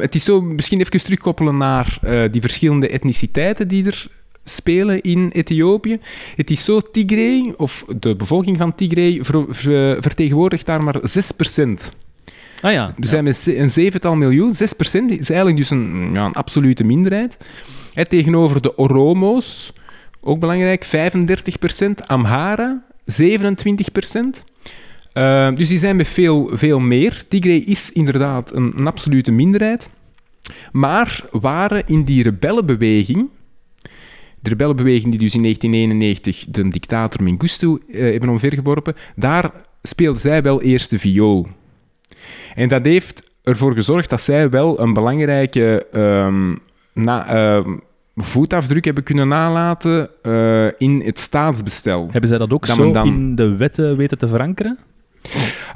[0.00, 1.98] Het is zo, misschien even terugkoppelen naar
[2.30, 4.06] die verschillende etniciteiten die er
[4.44, 5.98] spelen in Ethiopië.
[6.36, 11.92] Het is zo, Tigray, of de bevolking van Tigray, ver- ver- vertegenwoordigt daar maar 6%.
[12.62, 12.86] Ah ja.
[12.86, 13.06] Er ja.
[13.06, 14.56] zijn met een zevental miljoen, 6%
[15.06, 17.36] is eigenlijk dus een, ja, een absolute minderheid.
[18.08, 19.72] Tegenover de Oromo's,
[20.20, 22.06] ook belangrijk, 35%.
[22.06, 24.44] Amhara, 27%.
[25.12, 27.24] Eh, dus die zijn met veel, veel meer.
[27.28, 29.90] Tigray is inderdaad een, een absolute minderheid.
[30.72, 33.28] Maar waren in die rebellenbeweging,
[34.40, 39.50] de rebellenbeweging die dus in 1991 de dictator Mengistu eh, hebben omvergeworpen, daar
[39.82, 41.46] speelden zij wel eerst de viool.
[42.54, 46.54] En dat heeft ervoor gezorgd dat zij wel een belangrijke ehm,
[46.94, 47.76] na, ehm,
[48.14, 52.08] voetafdruk hebben kunnen nalaten eh, in het staatsbestel.
[52.10, 54.78] Hebben zij dat ook dat zo dan- in de wetten weten te verankeren?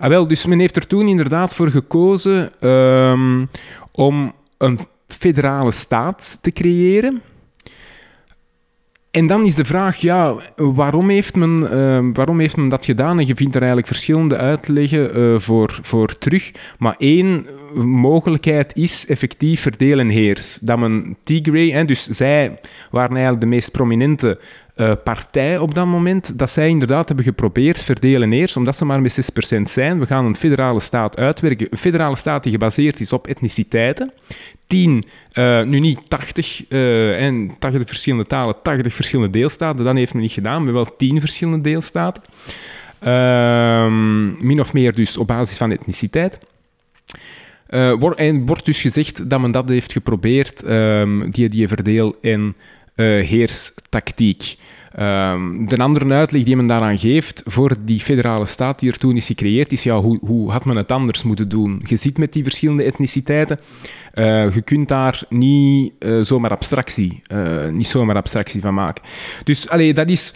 [0.00, 3.44] Ah, wel, dus men heeft er toen inderdaad voor gekozen ehm,
[3.92, 7.22] om een federale staat te creëren.
[9.14, 13.18] En dan is de vraag, ja, waarom heeft men, ehm, waarom heeft men dat gedaan?
[13.18, 16.50] En je vindt er eigenlijk verschillende uitleggen eh, voor, voor terug.
[16.78, 17.46] Maar één
[17.84, 20.58] mogelijkheid is effectief verdeel en heers.
[20.60, 24.38] Dat men Tigray, hè, dus zij waren eigenlijk de meest prominente
[24.74, 28.84] eh, partij op dat moment, dat zij inderdaad hebben geprobeerd verdelen en heers, omdat ze
[28.84, 30.00] maar met 6% zijn.
[30.00, 31.66] We gaan een federale staat uitwerken.
[31.70, 34.12] Een federale staat die gebaseerd is op etniciteiten.
[34.66, 39.84] 10, eh, nu niet 80, eh, en 80 verschillende talen, 80 verschillende deelstaten.
[39.84, 42.22] Dat heeft men niet gedaan, maar wel 10 verschillende deelstaten.
[42.98, 46.38] Ehm, min of meer dus op basis van etniciteit.
[47.66, 52.38] En wordt dus gezegd dat men dat heeft geprobeerd, ehm, die, die verdeel- eh,
[53.02, 54.58] heerstactiek.
[54.94, 59.16] Ehm, de andere uitleg die men daaraan geeft voor die federale staat die er toen
[59.16, 61.82] is gecreëerd, is ja, hoe, hoe had men het anders moeten doen?
[61.84, 63.58] Je zit met die verschillende etniciteiten.
[64.12, 69.04] Eh, je kunt daar niet eh, zomaar abstractie, eh, niet zomaar abstractie van maken.
[69.44, 70.32] Dus allee, dat is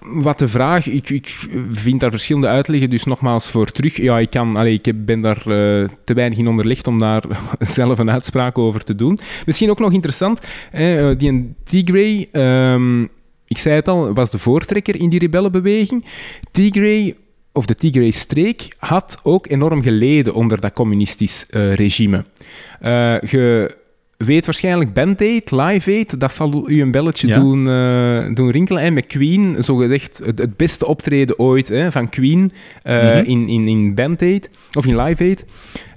[0.00, 0.86] wat de vraag.
[0.86, 1.28] Ik, ik
[1.70, 3.96] vind daar verschillende uitleggen, dus nogmaals voor terug.
[3.96, 5.42] Ja, ik, kan, allee, ik ben daar
[6.04, 7.24] te weinig in onderlegd om daar
[7.58, 9.18] zelf een uitspraak over te doen.
[9.46, 10.40] Misschien ook nog interessant,
[11.18, 13.04] die Tigray, ehm,
[13.48, 16.04] ik zei het al, was de voortrekker in die rebellenbeweging.
[16.50, 17.16] Tigray
[17.52, 22.24] of de Tigray-streek, had ook enorm geleden onder dat communistisch eh, regime.
[22.82, 23.76] Uh, je
[24.16, 28.82] weet waarschijnlijk Band Aid, Live Aid, dat zal u een belletje doen, uh, doen rinkelen.
[28.82, 32.50] En met Queen, zogezegd het, het beste optreden ooit hè, van Queen mm
[33.24, 35.44] in, in, in Band Aid, of in Live Aid.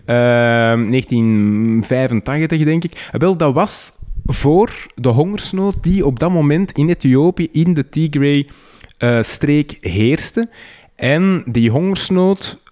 [0.05, 3.09] 1985, denk ik.
[3.11, 3.91] Wel, dat was
[4.33, 10.49] voor de hongersnood die op dat moment in Ethiopië, in de Tigray-streek, heerste.
[10.95, 12.63] En die hongersnood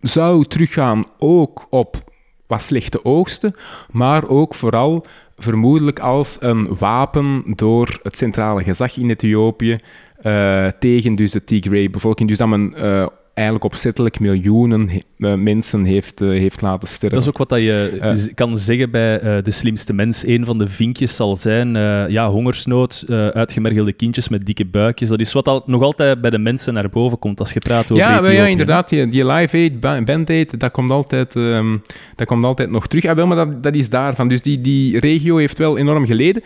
[0.00, 2.12] zou teruggaan ook op
[2.46, 3.54] wat slechte oogsten,
[3.90, 5.04] maar ook vooral
[5.36, 9.78] vermoedelijk als een wapen door het centrale gezag in Ethiopië
[10.22, 12.28] uh, tegen dus de Tigray-bevolking.
[12.28, 17.10] Dus dat men uh, eigenlijk opzettelijk miljoenen uh, mensen heeft, uh, heeft laten sterven.
[17.10, 20.26] Dat is ook wat dat je uh, kan zeggen bij De Slimste Mens.
[20.26, 21.74] Een van de vinkjes zal zijn,
[22.10, 25.08] ja, hongersnood, uitgemergelde kindjes met dikke buikjes.
[25.08, 27.90] Dat is wat al, nog altijd bij de mensen naar boven komt als je praat
[27.90, 28.88] over Ja, ja inderdaad.
[28.88, 31.82] Die, die Live Aid, Band Aid, dat komt altijd, um,
[32.16, 33.04] dat komt altijd nog terug.
[33.04, 34.28] Ah, wel, maar dat, dat is daarvan.
[34.28, 36.42] Dus die, die regio heeft wel enorm geleden.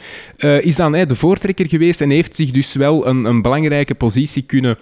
[0.61, 4.77] is dan de voortrekker geweest en heeft zich dus wel een, een belangrijke positie kunnen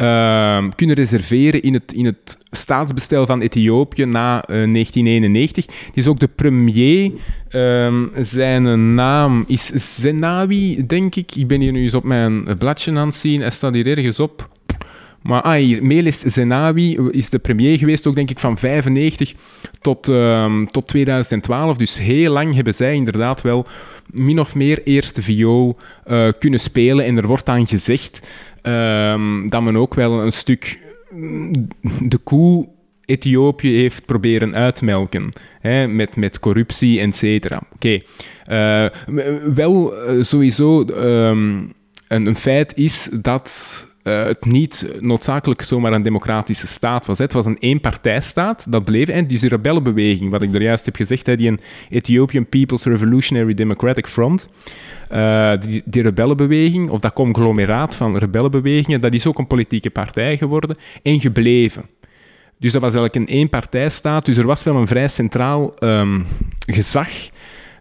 [0.00, 5.66] uh, kunnen reserveren in het, in het staatsbestel van Ethiopië na uh, 1991.
[5.66, 7.10] Die is ook de premier.
[7.50, 11.34] Um, zijn naam is Zenawi, denk ik.
[11.34, 13.40] Ik ben hier nu eens op mijn bladje aan het zien.
[13.40, 14.48] Hij staat hier ergens op.
[15.22, 19.34] Maar ah, hier, Melis Zenawi is de premier geweest, ook denk ik van 95
[19.80, 21.76] tot, um, tot 2012.
[21.76, 23.66] Dus heel lang hebben zij inderdaad wel
[24.10, 27.04] min of meer eerste viool uh, kunnen spelen.
[27.04, 28.28] En er wordt dan gezegd
[28.62, 30.78] um, dat men ook wel een stuk
[32.00, 32.68] de koe
[33.08, 35.32] Ethiopië heeft proberen uitmelken.
[35.60, 37.62] Hè, met, met corruptie, et cetera.
[37.74, 37.98] Oké.
[38.50, 38.86] Uh,
[39.54, 41.72] wel uh, sowieso um,
[42.08, 47.18] een, een, feit is dat uh, het niet noodzakelijk zomaar een democratische staat was.
[47.18, 49.08] Het was een eenpartijstaat, dat bleef.
[49.08, 51.58] En die rebellenbeweging, wat ik er juist heb gezegd, hè, die
[51.90, 54.48] Ethiopian People's Revolutionary Democratic Front,
[55.12, 60.36] uh, die, die, rebellenbeweging, of dat conglomeraat van rebellenbewegingen, dat is ook een politieke partij
[60.36, 61.82] geworden en gebleven.
[62.58, 66.26] Dus dat was eigenlijk een eenpartijstaat, dus er was wel een vrij centraal um,
[66.66, 67.08] gezag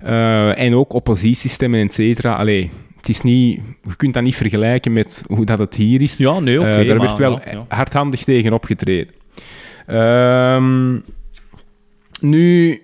[0.03, 2.35] uh, en ook oppositiestemmen, et cetera.
[2.35, 6.17] Allee, het is niet, je kunt dat niet vergelijken met hoe dat het hier is.
[6.17, 6.69] Ja, nee, oké.
[6.69, 7.65] Okay, uh, daar werd wel ja, ja.
[7.67, 9.13] hardhandig tegen opgetreden.
[9.87, 11.03] Um,
[12.21, 12.81] nu,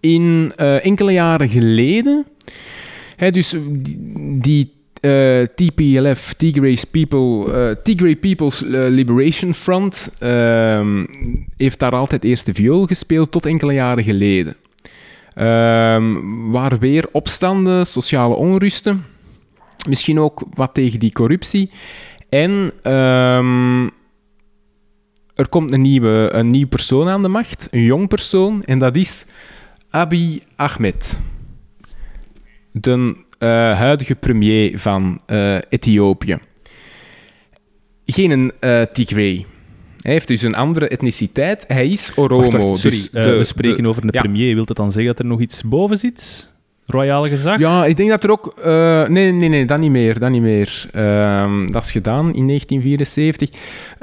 [0.00, 2.26] in uh, enkele jaren geleden,
[3.16, 3.54] hè, dus
[4.40, 11.04] die, uh, TPLF, Tigray's People, uh, Tigray People's Liberation Front, uh,
[11.56, 14.56] heeft daar altijd eerst de viool gespeeld tot enkele jaren geleden.
[15.38, 19.04] Um, waar weer opstanden, sociale onrusten,
[19.88, 21.70] misschien ook wat tegen die corruptie.
[22.28, 23.90] En um,
[25.34, 28.96] er komt een nieuwe, een nieuwe persoon aan de macht, een jong persoon, en dat
[28.96, 29.26] is
[29.90, 31.20] Abiy Ahmed,
[32.72, 36.38] de uh, huidige premier van uh, Ethiopië.
[38.06, 39.46] Geen uh, Tigray.
[40.02, 41.64] Hij heeft dus een andere etniciteit.
[41.68, 42.50] Hij is Oromo.
[42.50, 44.20] Wacht, wacht, sorry, dus de, we spreken de, over een ja.
[44.20, 44.54] premier.
[44.54, 46.50] Wilt dat dan zeggen dat er nog iets boven zit?
[46.86, 47.58] Royale gezag?
[47.58, 48.54] Ja, ik denk dat er ook...
[48.58, 50.18] Uh, nee, nee, nee, dat niet meer.
[50.18, 50.84] Dat niet meer.
[50.96, 53.48] Um, dat is gedaan in 1974.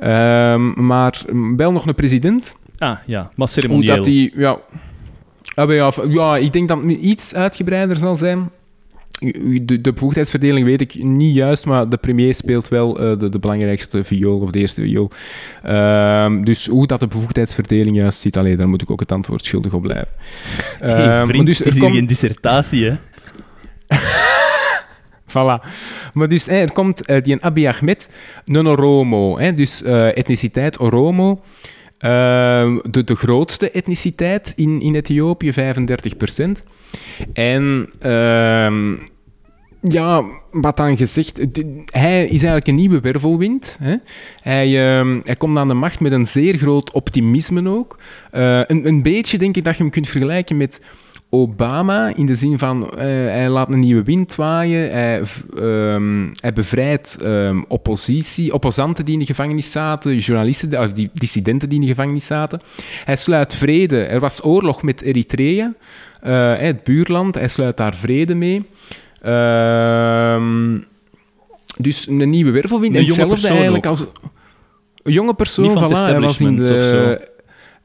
[0.04, 1.22] Um, maar
[1.56, 2.56] wel nog een president.
[2.78, 3.32] Ah, ja.
[3.36, 3.88] Maar ceremonieel.
[3.88, 4.32] Hoe dat die...
[4.36, 4.60] Ja,
[5.56, 8.50] ja, ja, ik denk dat het iets uitgebreider zal zijn.
[9.62, 13.40] De, de bevoegdheidsverdeling weet ik niet juist, maar de premier speelt wel uh, de, de,
[13.40, 15.10] belangrijkste viool of de eerste viool.
[15.66, 19.46] Uh, dus hoe dat de bevoegdheidsverdeling juist zit, allee, daar moet ik ook het antwoord
[19.46, 20.08] schuldig op blijven.
[20.84, 22.96] Uh, hey, vriend, dus, het is geen dissertatie, hè?
[25.30, 25.66] Voilà.
[26.14, 28.10] Maar dus hè, er komt die Abiy Ahmed,
[28.46, 31.38] een Oromo, hè, dus uh, etniciteit Oromo.
[32.00, 35.56] Uh, de, de grootste etniciteit in, in Ethiopië, 35%.
[37.34, 39.00] En uh,
[39.82, 41.38] ja, wat dan gezegd,
[41.86, 43.78] hij is eigenlijk een nieuwe wervelwind.
[43.82, 43.96] Hè?
[44.42, 48.00] Hij, uh, hij komt aan de macht met een zeer groot optimisme ook.
[48.32, 50.82] Uh, een, een beetje denk ik dat je hem kunt vergelijken met
[51.32, 55.24] Obama, in de zin van uh, hij laat een nieuwe wind waaien, hij,
[55.58, 61.70] um, hij bevrijdt um, oppositie, opposanten die in de gevangenis zaten, journalisten, of die dissidenten
[61.70, 62.60] die in de gevangenis zaten.
[63.06, 64.04] Hij sluit vrede.
[64.04, 65.74] Er was oorlog met Eritrea,
[66.24, 68.62] uh, het buurland, hij sluit daar vrede mee.
[69.26, 70.44] Uh,
[71.78, 72.96] dus een nieuwe wervelwind.
[72.96, 74.06] Een en hetzelfde eigenlijk als...
[75.04, 77.28] Een jonge persoon, Niet van voilà, hij was in de...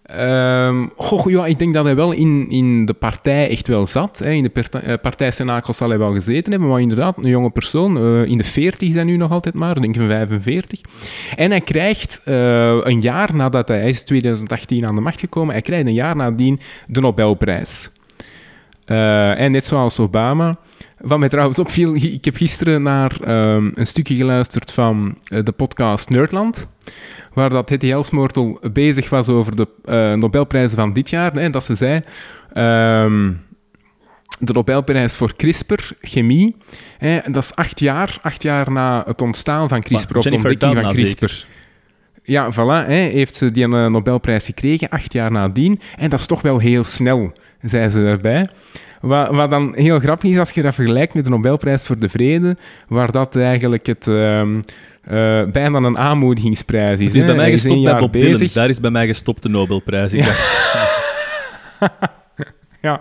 [0.04, 4.18] Ehm, goh, ja, ik denk dat hij wel in, in de partij echt wel zat.
[4.18, 4.30] Hè.
[4.30, 7.96] In de partij, eh, partijcenakels zal hij wel gezeten hebben, maar inderdaad, een jonge persoon,
[7.96, 10.80] eh, in de 40 is nu nog altijd maar, denk ik van 45.
[11.36, 15.62] En hij krijgt eh, een jaar nadat hij, is 2018 aan de macht gekomen, hij
[15.62, 17.90] krijgt een jaar nadien de Nobelprijs.
[18.84, 20.56] En net zoals Obama.
[20.98, 26.10] Wat mij trouwens opviel, ik heb gisteren naar ehm, een stukje geluisterd van de podcast
[26.10, 26.68] Nerdland,
[27.34, 31.36] waar dat Hetty Elsmoortel bezig was over de eh, Nobelprijzen van dit jaar.
[31.36, 32.00] En dat ze zei,
[32.52, 33.32] ehm,
[34.38, 36.56] de Nobelprijs voor CRISPR, chemie,
[36.98, 40.92] hè, dat is acht jaar, acht jaar na het ontstaan van CRISPR, of ontdekking van
[40.92, 41.28] CRISPR.
[41.28, 41.46] zeker.
[42.22, 45.80] Ja, voilà, hè, heeft ze die een Nobelprijs gekregen, acht jaar nadien.
[45.96, 48.48] En dat is toch wel heel snel, zei ze daarbij.
[49.00, 52.08] Wat, wat dan heel grappig is, als je dat vergelijkt met de Nobelprijs voor de
[52.08, 52.56] Vrede,
[52.88, 54.60] waar dat eigenlijk het, ehm,
[55.06, 57.06] eh, bijna een aanmoedigingsprijs is.
[57.06, 57.26] Het is hè.
[57.26, 58.48] bij mij gestopt bij Bob Dylan.
[58.52, 60.12] Daar is bij mij gestopt de Nobelprijs.
[60.12, 60.62] Ik, dacht,
[62.82, 63.00] Ja.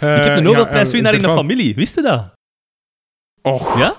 [0.00, 1.74] ik heb de Eh, Nobelprijswinnaar ja, in de familie.
[1.74, 2.32] Wist je dat?
[3.42, 3.94] Och, Ja?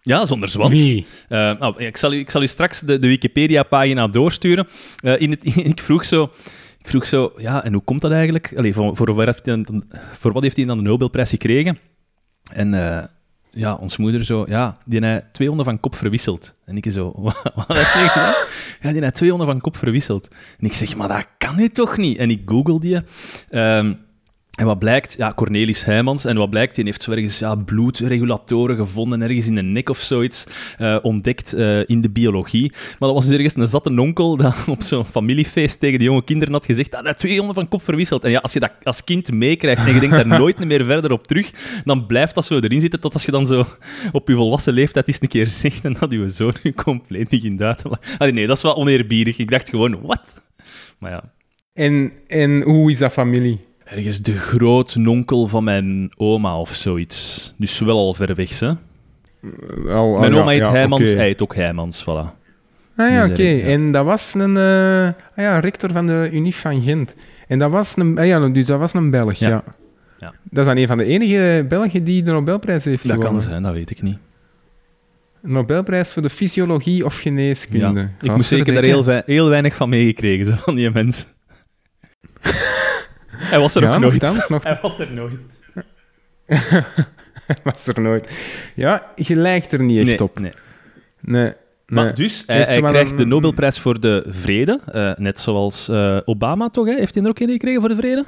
[0.00, 0.80] Ja, zonder zwans.
[0.80, 4.66] Eh, nou, ik, zal u, ik zal u straks de, de Wikipedia-pagina doorsturen.
[5.00, 6.30] Eh, in het, ik vroeg zo...
[6.78, 8.52] Ik vroeg zo, ja, en hoe komt dat eigenlijk?
[8.56, 11.78] Allee, voor, voor, waar heeft hij dan, voor wat heeft hij dan de Nobelprijs gekregen?
[12.52, 13.04] En eh,
[13.56, 16.54] ja, ons moeder zo, ja, die heeft twee honden van kop verwisseld.
[16.64, 18.34] En ik zo, wat, heb je gedaan?
[18.80, 20.28] Ja, die heeft twee honden van kop verwisseld.
[20.58, 22.18] En ik zeg, maar dat kan nu toch niet?
[22.18, 22.98] En ik google die.
[23.50, 23.94] ehm,
[24.56, 28.76] en wat blijkt, ja, Cornelis Heijmans, en wat blijkt, die heeft zo ergens ja, bloedregulatoren
[28.76, 30.46] gevonden, ergens in de nek of zoiets,
[30.78, 32.70] eh, ontdekt eh, in de biologie.
[32.70, 36.24] Maar dat was dus ergens een zatte onkel dat op zo'n familiefeest tegen de jonge
[36.24, 38.24] kinderen had gezegd, dat hij twee honden van kop verwisseld.
[38.24, 41.12] En ja, als je dat als kind meekrijgt en je denkt daar nooit meer verder
[41.12, 41.50] op terug,
[41.84, 43.64] dan blijft dat zo erin zitten tot als je dan zo
[44.12, 47.78] op je volwassen leeftijd eens een keer zegt en dat je zoon compleet begint uit
[47.78, 48.34] te lachen.
[48.34, 49.38] Nee, dat is wel oneerbiedig.
[49.38, 50.42] Ik dacht gewoon, wat?
[50.98, 51.32] Maar ja,
[51.72, 53.58] En, en hoe is dat familie?
[53.86, 57.52] Ergens de grootnonkel van mijn oma of zoiets.
[57.56, 58.72] Dus wel al ver weg, hè.
[59.88, 62.34] Al- mijn ja, oma heet ja, Heijmans, hij heet ook Heijmans, voilà.
[62.96, 63.34] Ah ja, oké.
[63.42, 63.72] eh, ja.
[63.72, 67.14] En dat was een eh, ah, ja, rector van de Unif van Gent.
[67.48, 69.48] En dat was een, ah ja, dus dat was een Belg, ja.
[70.18, 70.34] Ja.
[70.42, 73.42] Dat is dan een van de enige Belgen die de Nobelprijs heeft Dat kan gewonnen.
[73.42, 74.18] zijn, dat weet ik niet.
[75.40, 78.00] Nobelprijs voor de fysiologie of geneeskunde.
[78.00, 78.10] Ja.
[78.20, 81.26] Ik moest zeker daar heel, heel weinig van meegekregen, van die mensen.
[83.36, 84.20] hij was er ja, ook nooit.
[84.20, 85.38] nogthans, nog Hij was er nooit.
[87.64, 88.30] was er nooit.
[88.74, 90.38] Ja, je lijkt er niet echt Nee, op.
[90.38, 90.52] nee.
[91.20, 91.52] Nee.
[91.86, 92.12] Maar nee.
[92.12, 96.68] dus, hij, maar krijgt een- de Nobelprijs voor de vrede, eh, net zoals eh, Obama
[96.68, 96.94] toch, hè?
[96.94, 98.24] Heeft hij er ook een gekregen voor de vrede?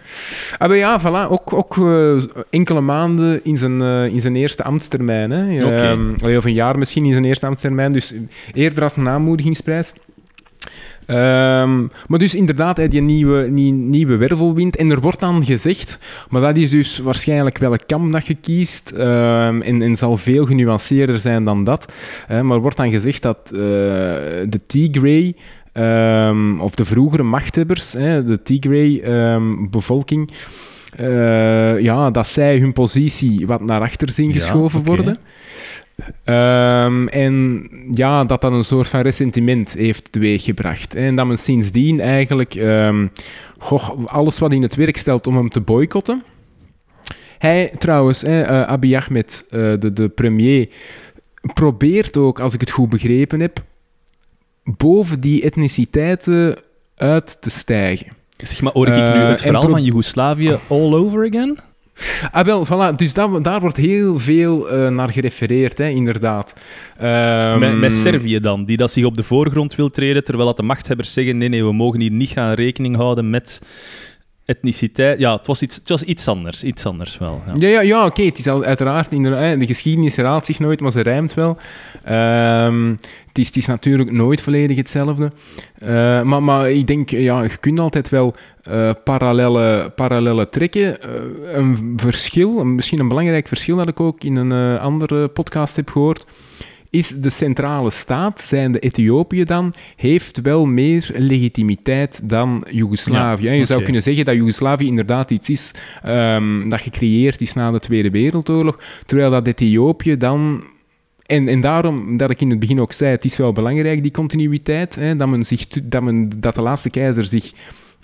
[0.58, 1.30] Ah, maar ja, voilà.
[1.30, 5.30] Ook, ook eh, enkele maanden in zijn, eh, in zijn eerste ambtstermijn.
[5.30, 5.64] Hè.
[5.64, 5.74] Oké.
[5.76, 7.92] Ehm, of een jaar misschien in zijn eerste ambtstermijn.
[7.92, 8.14] Dus
[8.54, 9.92] eerder als een aanmoedigingsprijs.
[11.08, 14.76] Ehm, maar dus inderdaad, die nieuwe, die nieuwe wervelwind.
[14.76, 18.90] En er wordt dan gezegd, maar dat is dus waarschijnlijk welk kamp dat je kiest.
[18.90, 21.92] ehm, en, en zal veel genuanceerder zijn dan dat.
[22.26, 23.58] hè, maar er wordt dan gezegd dat eh,
[24.48, 25.34] de Tigray,
[25.72, 30.30] ehm, of de vroegere machthebbers, hè, de Tigray-bevolking,
[30.96, 35.16] eh, ja, dat zij hun positie wat naar achter zien Ja, geschoven worden.
[36.24, 40.94] Ehm, en ja, dat dat een soort van ressentiment heeft teweeggebracht.
[40.94, 43.06] En dat men sindsdien eigenlijk ehm,
[43.58, 46.22] goh, alles wat in het werk stelt om hem te boycotten.
[47.38, 50.68] Hij trouwens, eh, Abiy Ahmed, eh, de, de premier,
[51.54, 53.64] probeert ook, als ik het goed begrepen heb,
[54.64, 56.56] boven die etniciteiten
[56.96, 58.06] uit te stijgen.
[58.36, 61.58] Zeg maar, hoor ik nu Eh, het verhaal van Joegoslavië all over again?
[62.30, 62.94] Ah, wel, voilà.
[62.96, 66.52] Dus daar wordt heel veel eh, naar gerefereerd, hè, inderdaad.
[66.98, 70.56] Ehm, Met, met Servië dan, die dat zich op de voorgrond wil treden, terwijl dat
[70.56, 73.60] de machthebbers zeggen, nee, nee, we mogen hier niet gaan rekening houden met
[74.48, 75.18] etniciteit.
[75.18, 77.42] Ja, het was iets, het was iets anders, iets anders wel.
[77.46, 77.52] Ja.
[77.54, 78.22] Ja, ja, ja oké.
[78.22, 81.56] Het is al, uiteraard, inderdaad, hè, de geschiedenis herhaalt zich nooit, maar ze rijmt wel.
[82.04, 82.90] Ehm,
[83.26, 85.30] het, is, het is natuurlijk nooit volledig hetzelfde.
[85.74, 91.02] Eh, maar, maar ik denk, ja, je kunt altijd wel eh, parallellen, parallellen trekken.
[91.02, 91.10] Eh,
[91.52, 96.24] een verschil, misschien een belangrijk verschil dat ik ook in een andere podcast heb gehoord,
[96.90, 103.44] is de centrale staat, zijnde Ethiopië dan, heeft wel meer legitimiteit dan Joegoslavië.
[103.44, 107.70] Ja, je zou kunnen zeggen dat Joegoslavië inderdaad iets is ehm, dat gecreëerd is na
[107.70, 110.64] de Tweede Wereldoorlog, terwijl dat Ethiopië dan...
[111.26, 114.10] En, en daarom dat ik in het begin ook zei, het is wel belangrijk, die
[114.10, 117.52] continuïteit, hè, dat, men zich, dat, men, dat de laatste keizer zich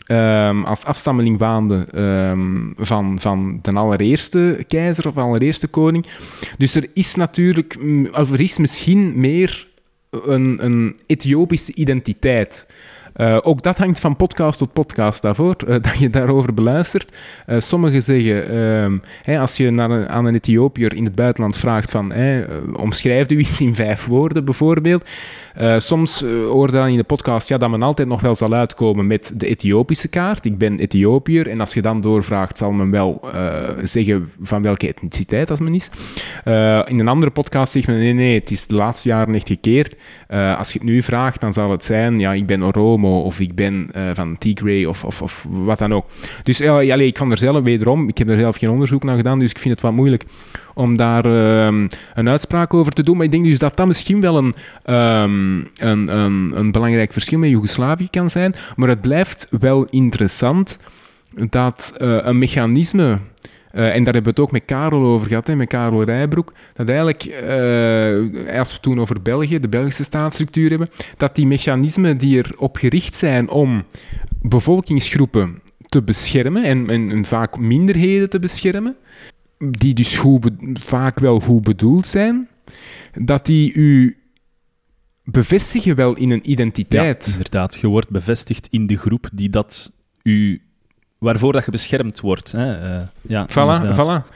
[0.06, 6.06] ehm, als afstammeling waande ehm, van, van de allereerste keizer of allereerste koning.
[6.58, 7.76] Dus er is natuurlijk,
[8.12, 9.68] er is misschien meer
[10.10, 12.66] een, een Ethiopische identiteit
[13.16, 17.16] Uh, ook dat hangt van podcast tot podcast af, hoor, uh, dat je daarover beluistert.
[17.46, 18.48] Uh, sommigen zeggen,
[19.24, 22.12] ehm, als je naar een, aan een Ethiopiër in het buitenland vraagt van,
[22.76, 25.04] omschrijf u iets in vijf woorden bijvoorbeeld,
[25.60, 28.52] uh, soms uh, hoorde dan in de podcast ja, dat men altijd nog wel zal
[28.52, 30.44] uitkomen met de Ethiopische kaart.
[30.44, 31.48] Ik ben Ethiopiër.
[31.48, 35.74] En als je dan doorvraagt, zal men wel uh, zeggen van welke etniciteit dat men
[35.74, 35.88] is.
[36.84, 39.96] in een andere podcast zegt men nee, nee, het is de laatste jaren echt gekeerd.
[40.28, 43.54] als je het nu vraagt, dan zal het zijn, ja, ik ben Oromo of ik
[43.54, 46.06] ben van Tigray of, of, of, wat dan ook.
[46.42, 49.38] Dus ja, ik kan er zelf wederom, ik heb er zelf geen onderzoek naar gedaan,
[49.38, 50.24] dus ik vind het wat moeilijk
[50.74, 51.24] om daar
[51.66, 53.16] um, een uitspraak over te doen.
[53.16, 54.54] Maar ik denk dus dat dat misschien wel een,
[54.94, 58.54] um, een, een, een, belangrijk verschil met Joegoslavië kan zijn.
[58.76, 60.78] Maar het blijft wel interessant
[61.50, 63.18] dat uh, een mechanisme.
[63.74, 66.52] Uh, en daar hebben we het ook met Karel over gehad, hè, met Karel Rijbroek.
[66.74, 72.18] Dat eigenlijk, uh, als we toen over België, de Belgische staatsstructuur hebben, dat die mechanismen
[72.18, 73.84] die erop gericht zijn om
[74.42, 78.96] bevolkingsgroepen te beschermen en, en, en vaak minderheden te beschermen,
[79.58, 82.48] die dus goed vaak wel goed bedoeld zijn,
[83.12, 84.16] dat die u
[85.24, 87.24] bevestigen wel in een identiteit.
[87.26, 87.74] Ja, inderdaad.
[87.74, 90.62] Je wordt bevestigd in de groep die dat u,
[91.18, 92.52] waarvoor dat je beschermd wordt.
[92.52, 92.96] Hè?
[92.96, 94.32] Uh, ja, voilà, voilà.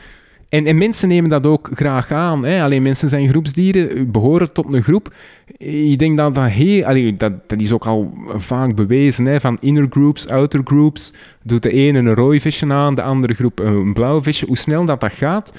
[0.48, 2.44] En, en mensen nemen dat ook graag aan.
[2.44, 2.62] Hè?
[2.62, 5.14] Alleen mensen zijn groepsdieren, behoren tot een groep.
[5.58, 7.16] Ik denk dat dat heel...
[7.16, 9.40] Dat, dat is ook al vaak bewezen, hè?
[9.40, 11.14] van inner groups, outer groups.
[11.42, 14.46] Doet de ene een rooi visje aan, de andere groep een blauw visje.
[14.46, 15.52] Hoe snel dat dat gaat.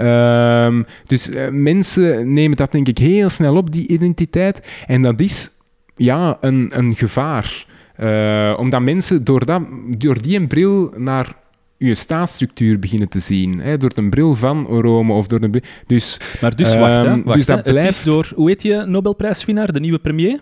[0.00, 4.68] Um, dus uh, mensen nemen dat denk ik heel snel op, die identiteit.
[4.86, 5.50] En dat is
[5.96, 7.66] ja, een, een gevaar.
[8.00, 9.62] Uh, omdat mensen door, dat,
[9.98, 11.34] door die bril naar
[11.78, 13.60] je staatsstructuur beginnen te zien.
[13.60, 17.22] Hè, door de bril van Oromo of door de Dus, maar dus, wacht, hè, ehm,
[17.22, 17.86] wacht dus dat blijft...
[17.86, 20.40] Het is door, hoe heet je, Nobelprijswinnaar, de nieuwe premier?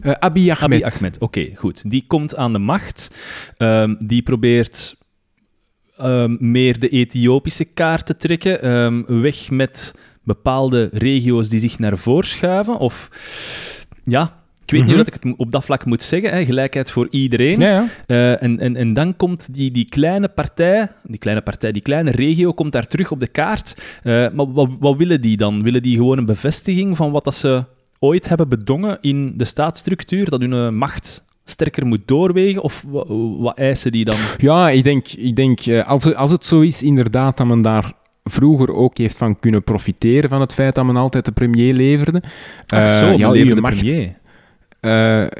[0.00, 0.82] Uh, Abiy Ahmed.
[0.82, 1.90] Abiy Ahmed, oké, goed.
[1.90, 3.10] Die komt aan de macht.
[3.58, 4.96] Um, die probeert
[6.00, 9.20] um, meer de Ethiopische kaart te trekken.
[9.20, 12.78] weg met bepaalde regio's die zich naar voren schuiven.
[12.78, 13.10] Of
[14.04, 14.37] ja,
[14.68, 15.04] ik weet niet mhm.
[15.04, 17.60] wat ik het op dat vlak moet zeggen, hè, gelijkheid voor iedereen.
[17.60, 17.86] Ja, ja.
[18.06, 22.10] Uh, en, en, en dan komt die, die kleine partij, die kleine partij, die kleine
[22.10, 23.74] regio, komt daar terug op de kaart.
[24.04, 25.62] Uh, maar wat, wat willen die dan?
[25.62, 27.64] Willen die gewoon een bevestiging van wat dat ze
[27.98, 32.62] ooit hebben bedongen in de staatsstructuur, dat hun eh, macht sterker moet doorwegen?
[32.62, 33.06] Of wat,
[33.38, 34.16] wat eisen die dan?
[34.38, 37.92] Ja, ik denk, ik denk als, als het zo is inderdaad dat men daar
[38.24, 42.22] vroeger ook heeft van kunnen profiteren van het feit dat men altijd de premier leverde.
[42.66, 44.16] Ach zo, uh, ja, leverde macht, premier.
[44.80, 44.90] Uh,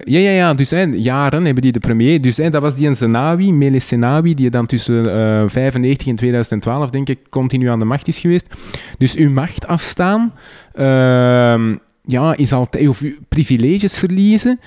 [0.05, 2.23] ja, ja, ja, dus hè, jaren hebben die de premier.
[2.23, 6.07] Dus hè, dat was die een Zenawi, Melis Zenawi, die dan tussen uh, eh, 95
[6.07, 8.57] en 2012, denk ik, continu aan de macht is geweest.
[8.99, 10.33] Dus uw macht afstaan,
[10.75, 11.77] uh,
[12.11, 14.61] ja, is altijd, of privileges verliezen,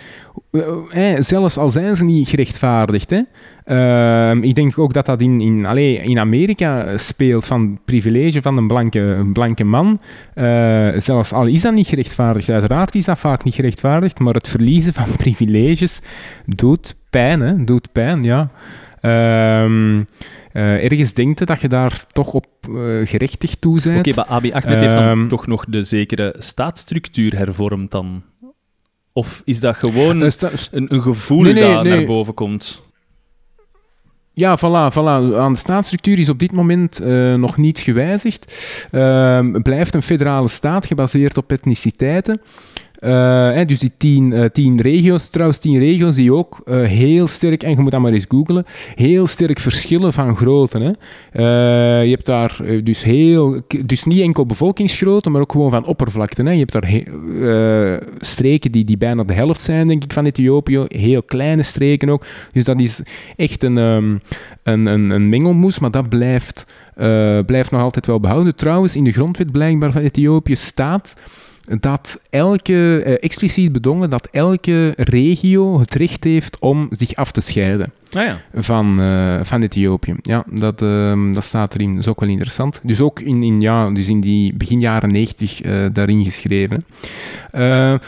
[0.90, 3.10] eh, zelfs al zijn ze niet gerechtvaardigd.
[3.10, 3.22] Hè.
[3.66, 8.58] Uh, ik denk ook dat dat in, in, allez, in Amerika speelt van privilege van
[8.58, 10.00] een blanke, een blanke man.
[10.36, 14.48] Uh, zelfs al is dat niet gerechtvaardigd, uiteraard is dat vaak niet gerechtvaardigd, maar het
[14.48, 16.02] verliezen van privileges
[16.46, 18.50] doet pijn, hè, doet pijn, ja.
[19.02, 20.02] Uh,
[20.54, 24.08] ergens denkt dat je daar toch op uh, gerechtigd toe bent.
[24.08, 28.24] Oké, maar Abiy Ahmed heeft dan ehm, toch nog de zekere staatsstructuur hervormd dan?
[29.14, 30.32] Of is dat gewoon een,
[30.72, 32.82] een, gevoel nee, nee, dat naar boven komt?
[34.34, 35.36] Ja, voilà, voilà.
[35.38, 38.54] Aan de staatsstructuur is op dit moment uh, nog niets gewijzigd.
[38.92, 42.42] Uh, blijft een federale staat gebaseerd op etniciteiten.
[43.02, 47.64] Uh, dus die tien, uh, tien regio's, trouwens tien regio's die ook uh, heel sterk,
[47.64, 50.80] en je moet dat maar eens googlen, heel sterk verschillen van grootte.
[51.32, 52.00] Hè.
[52.02, 56.44] je hebt daar dus heel, dus niet enkel bevolkingsgrootte, maar ook gewoon van oppervlakte.
[56.44, 56.52] Hè.
[56.52, 57.02] Je hebt daar
[58.18, 62.26] streken die, die bijna de helft zijn, denk ik, van Ethiopië, heel kleine streken ook.
[62.52, 63.02] Dus dat is
[63.36, 64.22] echt een, um,
[64.64, 66.66] een, een, een mengelmoes, maar dat blijft,
[67.46, 68.56] blijft nog altijd wel behouden.
[68.56, 71.16] Trouwens, in de grondwet blijkbaar van Ethiopië staat
[71.80, 77.42] dat elke, eh, expliciet bedongen dat elke regio het recht heeft om zich af te
[77.42, 78.38] scheiden ah, ja.
[78.54, 80.16] van, uh, van Ethiopië.
[80.22, 81.92] Ja, dat, uh, dat staat erin.
[81.92, 82.80] Dat is ook wel interessant.
[82.84, 86.84] Dus ook in, in, ja, dus in die begin jaren 90 uh, eh, daarin geschreven.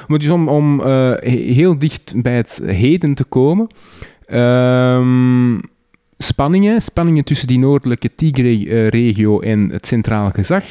[0.08, 0.82] maar dus om, om
[1.22, 3.68] heel dicht bij het heden te komen.
[4.26, 5.60] Ehm,
[6.18, 10.64] spanningen, spanningen tussen die noordelijke Tigray-regio en het centraal gezag.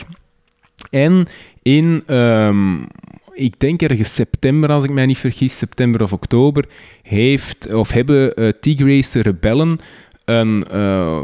[0.90, 1.26] En
[1.62, 2.86] in, um,
[3.32, 6.68] ik denk ergens september, als ik mij niet vergis, september of oktober,
[7.02, 9.78] heeft, of hebben uh, Tigray's rebellen
[10.24, 11.22] een uh,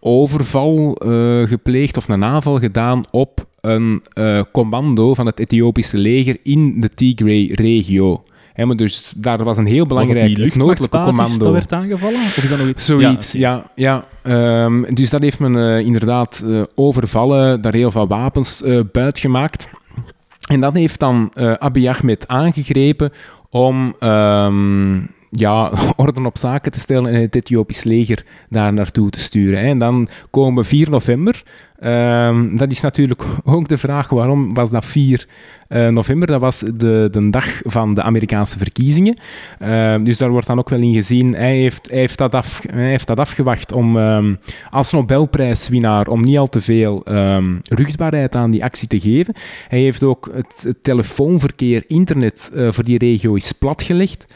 [0.00, 4.02] overval uh, gepleegd of een aanval gedaan op een
[4.52, 8.22] commando van het Ethiopische leger in de Tigray-regio.
[8.56, 11.44] Hè, maar dus daar was een heel Was belangrijk noordelijke luchtmachtbasis commando.
[11.44, 12.20] dat werd aangevallen?
[12.20, 12.84] Of is dat nog iets?
[12.84, 14.04] Zoiets, Ja, ja.
[14.22, 18.80] ja, Ehm, dus dat heeft men eh, inderdaad eh, overvallen, daar heel veel wapens eh
[18.92, 19.68] buitgemaakt.
[20.46, 23.12] En dat heeft dan Abiy Ahmed aangegrepen
[23.50, 24.98] om ehm,
[25.38, 29.58] ja, orde op zaken te stellen en het Ethiopisch leger daar naartoe te sturen.
[29.58, 29.66] hè.
[29.66, 31.42] En dan komen we 4 november.
[31.78, 35.28] Ehm, dat is natuurlijk ook de vraag waarom was dat 4
[35.68, 36.28] eh, november?
[36.28, 39.16] Dat was de, de dag van de Amerikaanse verkiezingen.
[39.58, 42.62] Ehm, dus daar wordt dan ook wel in gezien, hij heeft, hij heeft, dat, af,
[42.70, 44.34] hij heeft dat afgewacht om ehm,
[44.70, 47.02] als Nobelprijswinnaar om niet al te veel
[47.62, 49.34] ruchtbaarheid aan die actie te geven.
[49.68, 54.26] Hij heeft ook het, het telefoonverkeer, internet eh, voor die regio is platgelegd.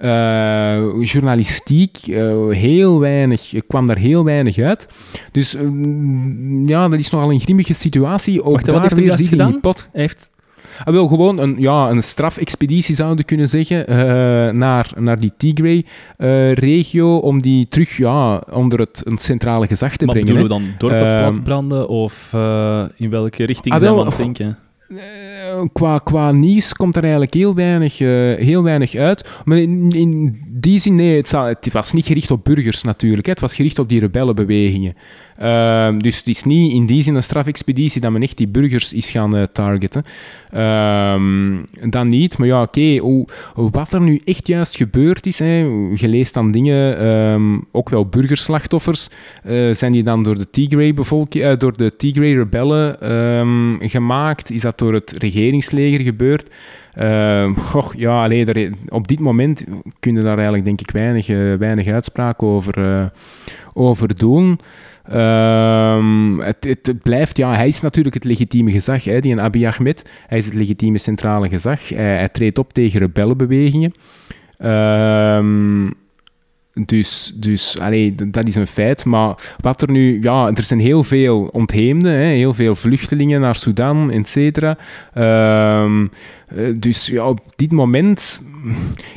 [0.00, 4.88] Eh, journalistiek, eh, heel weinig, kwam daar heel weinig uit.
[5.32, 8.42] Dus mm, ja, dat is nogal een grimmige situatie.
[8.42, 9.60] Ook Wacht, wat daar heeft hij juist in die gedaan?
[9.60, 9.88] pot.
[9.92, 10.30] Hij heeft...
[10.84, 13.96] Ah, wel gewoon een, ja, een strafexpeditie zouden kunnen zeggen eh,
[14.52, 20.14] naar, naar die Tigray-regio om die terug ja, onder het, het centrale gezag te Maar
[20.14, 20.34] brengen.
[20.34, 21.88] bedoelen we dan dorpen Ehm, platbranden?
[21.88, 24.58] Of eh, in welke richting Ah, zijn we wel, aan het denken?
[24.96, 29.30] Eh, qua, qua nieuws komt er eigenlijk heel weinig, eh, heel weinig uit.
[29.44, 33.26] Maar in, die zin, nee, het was niet gericht op burgers natuurlijk.
[33.26, 33.32] Hè.
[33.32, 34.94] Het was gericht op die rebellenbewegingen.
[35.40, 38.92] Ehm, dus het is niet in die zin een strafexpeditie dat men echt die burgers
[38.92, 40.02] is gaan eh, targeten.
[40.50, 41.56] Ehm,
[41.90, 42.96] dan niet, maar ja, oké.
[42.96, 45.54] hoe- wat er nu echt juist gebeurd is, hè,
[45.94, 49.08] je leest dan dingen, ehm, ook wel burgerslachtoffers,
[49.42, 54.50] eh, zijn die dan door de Tigray-bevolking, eh, door de Tigray-rebellen ehm, gemaakt?
[54.50, 56.48] Is dat door het regeringsleger gebeurd?
[56.94, 59.64] Ehm, goh, ja, allee, daar, op dit moment
[60.00, 61.26] kunnen daar eigenlijk denk ik weinig,
[61.58, 63.10] weinig uitspraak over,
[63.74, 64.58] over doen.
[65.04, 70.10] Ehm, het, het, blijft, ja, hij is natuurlijk het legitieme gezag, die een Abiy Ahmed.
[70.26, 71.88] Hij is het legitieme centrale gezag.
[71.88, 73.92] Hij, treedt op tegen rebellenbewegingen.
[74.58, 75.90] Ehm,
[76.86, 79.04] dus, dus allee, dat is een feit.
[79.04, 80.22] Maar wat er nu...
[80.22, 84.76] Ja, er zijn heel veel ontheemden, heel veel vluchtelingen naar Sudan, et cetera.
[85.14, 86.06] Ehm,
[86.46, 88.42] eh, dus ja, op dit moment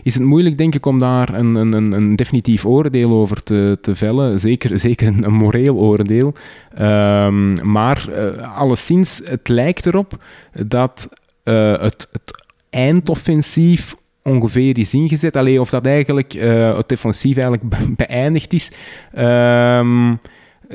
[0.03, 3.95] is het moeilijk, denk ik, om daar een, een, een, definitief oordeel over te, te
[3.95, 4.39] vellen.
[4.39, 6.33] Zeker, zeker een, een moreel oordeel.
[6.75, 10.23] Ehm, maar eh, alleszins, het lijkt erop
[10.65, 11.09] dat
[11.43, 15.35] eh, het, het eindoffensief ongeveer is ingezet.
[15.35, 18.71] Alleen of dat eigenlijk eh, het offensief eigenlijk be- beëindigd is.
[19.13, 20.13] Ehm,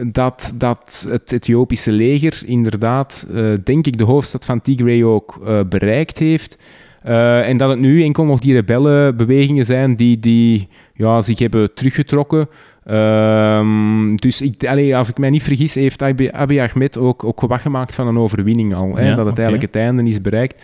[0.06, 5.60] dat, dat het Ethiopische leger inderdaad, eh, denk ik, de hoofdstad van Tigray ook eh,
[5.68, 6.58] bereikt heeft.
[7.02, 12.48] En dat het nu enkel nog die rebellenbewegingen zijn die, die ja, zich hebben teruggetrokken.
[12.84, 17.62] Ehm, dus ik, allee, als ik mij niet vergis, heeft Abiy, Ahmed ook, ook gewag
[17.62, 18.96] gemaakt van een overwinning al.
[18.96, 20.62] Hè, Ja, dat het eigenlijk het einde is bereikt.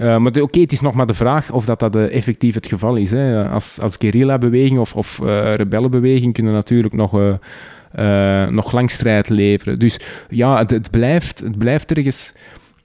[0.00, 2.66] Eh, maar oké, het is nog maar de vraag of dat, dat eh, effectief het
[2.66, 3.10] geval is.
[3.10, 3.48] Hè.
[3.48, 7.12] Als, als guerrilla-beweging of, of eh, rebellenbeweging kunnen natuurlijk nog,
[8.50, 9.78] nog lang strijd leveren.
[9.78, 12.32] Dus ja, het, het, blijft, het blijft ergens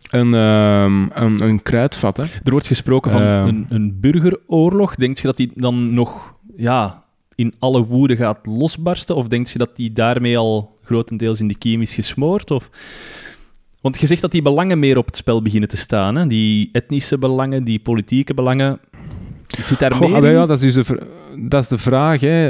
[0.09, 2.17] een, ehm, een, een kruidvat.
[2.17, 2.23] Hè.
[2.23, 4.95] Er wordt gesproken van een, een burgeroorlog.
[4.95, 7.03] Denk je dat die dan nog ja,
[7.35, 9.15] in alle woede gaat losbarsten?
[9.15, 12.51] Of denk je dat die daarmee al grotendeels in de kiem is gesmoord?
[12.51, 12.69] Of...
[13.85, 16.15] Want je zegt dat die belangen meer op het spel beginnen te staan.
[16.15, 16.27] Hè?
[16.27, 18.79] Die etnische belangen, die politieke belangen.
[19.47, 21.01] Zit daar Goh, meer ah, ja, dat, is dus de,
[21.35, 22.21] dat is de vraag.
[22.21, 22.49] Hè.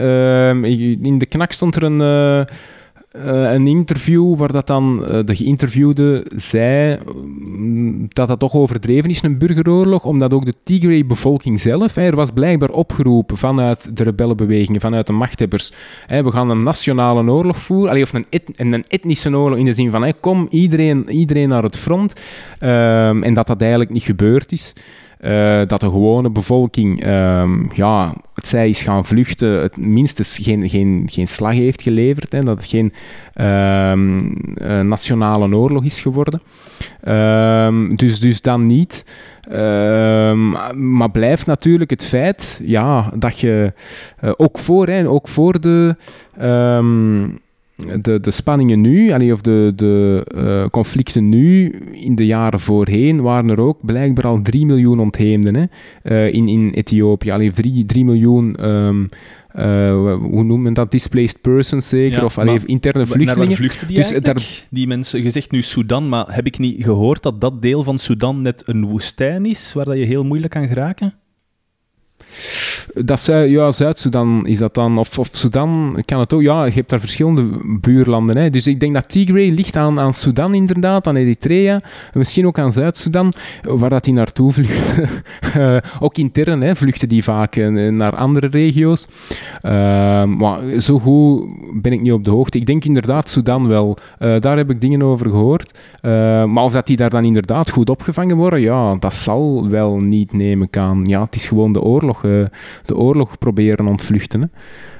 [0.49, 0.63] Ehm,
[1.03, 2.55] in de knak stond er een, eh,
[3.23, 9.09] eh, een interview waar dat dan eh, de geïnterviewde zei mm, dat dat toch overdreven
[9.09, 14.81] is, een burgeroorlog, omdat ook de Tigray-bevolking zelf, er was blijkbaar opgeroepen vanuit de rebellenbewegingen,
[14.81, 15.71] vanuit de machthebbers,
[16.07, 19.91] we gaan een nationale oorlog voeren, allee, of een, een etnische oorlog in de zin
[19.91, 22.13] van, hè, kom iedereen, iedereen naar het front,
[22.59, 24.73] Ehm, en dat dat eigenlijk niet gebeurd is.
[25.19, 30.69] Eh, dat de gewone bevolking, ehm, ja, het zij is gaan vluchten, het minstens geen,
[30.69, 32.31] geen, geen slag heeft geleverd.
[32.31, 32.93] Hè, dat het geen
[33.33, 34.19] ehm,
[34.53, 36.41] eh, nationale oorlog is geworden.
[37.01, 39.05] Ehm, dus, dus dan niet.
[40.73, 43.73] Maar blijft natuurlijk het feit ja, dat je
[44.19, 45.95] eh, ook, voor, hè, ook voor de.
[47.75, 53.21] De, de spanningen nu, allee, of de, de eh, conflicten nu, in de jaren voorheen,
[53.21, 55.63] waren er ook blijkbaar al 3 miljoen ontheemden hè,
[56.01, 57.31] eh, in, in Ethiopië.
[57.31, 59.05] Allee, 3, 3 miljoen, ehm,
[59.47, 63.55] eh, hoe noemen men dat, displaced persons zeker, Ja, of allee, maar interne Naar vluchtelingen.
[63.55, 64.67] vluchten die Dus eigenlijk?
[64.69, 67.97] Die mensen, je zegt nu Sudan, maar heb ik niet gehoord dat dat deel van
[67.97, 71.13] Sudan net een woestijn is, waar dat je heel moeilijk kan geraken?
[72.93, 74.97] Dat ja, Zuid-Soedan is dat dan.
[74.97, 76.41] Of, of Sudan kan het ook.
[76.41, 77.43] Ja, je hebt daar verschillende
[77.81, 78.37] buurlanden.
[78.37, 78.49] Hè.
[78.49, 81.73] Dus ik denk dat Tigray ligt aan, aan Sudan inderdaad, aan Eritrea.
[81.73, 85.09] En misschien ook aan Zuid-Soedan, waar dat die naartoe vluchten.
[85.55, 89.07] Eh, ook intern hè, vluchten die vaak eh, naar andere regio's.
[89.61, 89.71] Eh,
[90.23, 91.49] maar zo goed
[91.81, 92.57] ben ik niet op de hoogte.
[92.57, 93.97] Ik denk inderdaad Sudan wel.
[94.17, 95.73] Daar heb ik dingen over gehoord.
[96.01, 99.99] Eh, maar of dat die daar dan inderdaad goed opgevangen worden, ja, dat zal wel
[99.99, 101.05] niet nemen aan.
[101.05, 102.23] Ja, het is gewoon de oorlog,
[102.85, 104.41] de oorlog proberen ontvluchten.
[104.41, 104.47] Hè.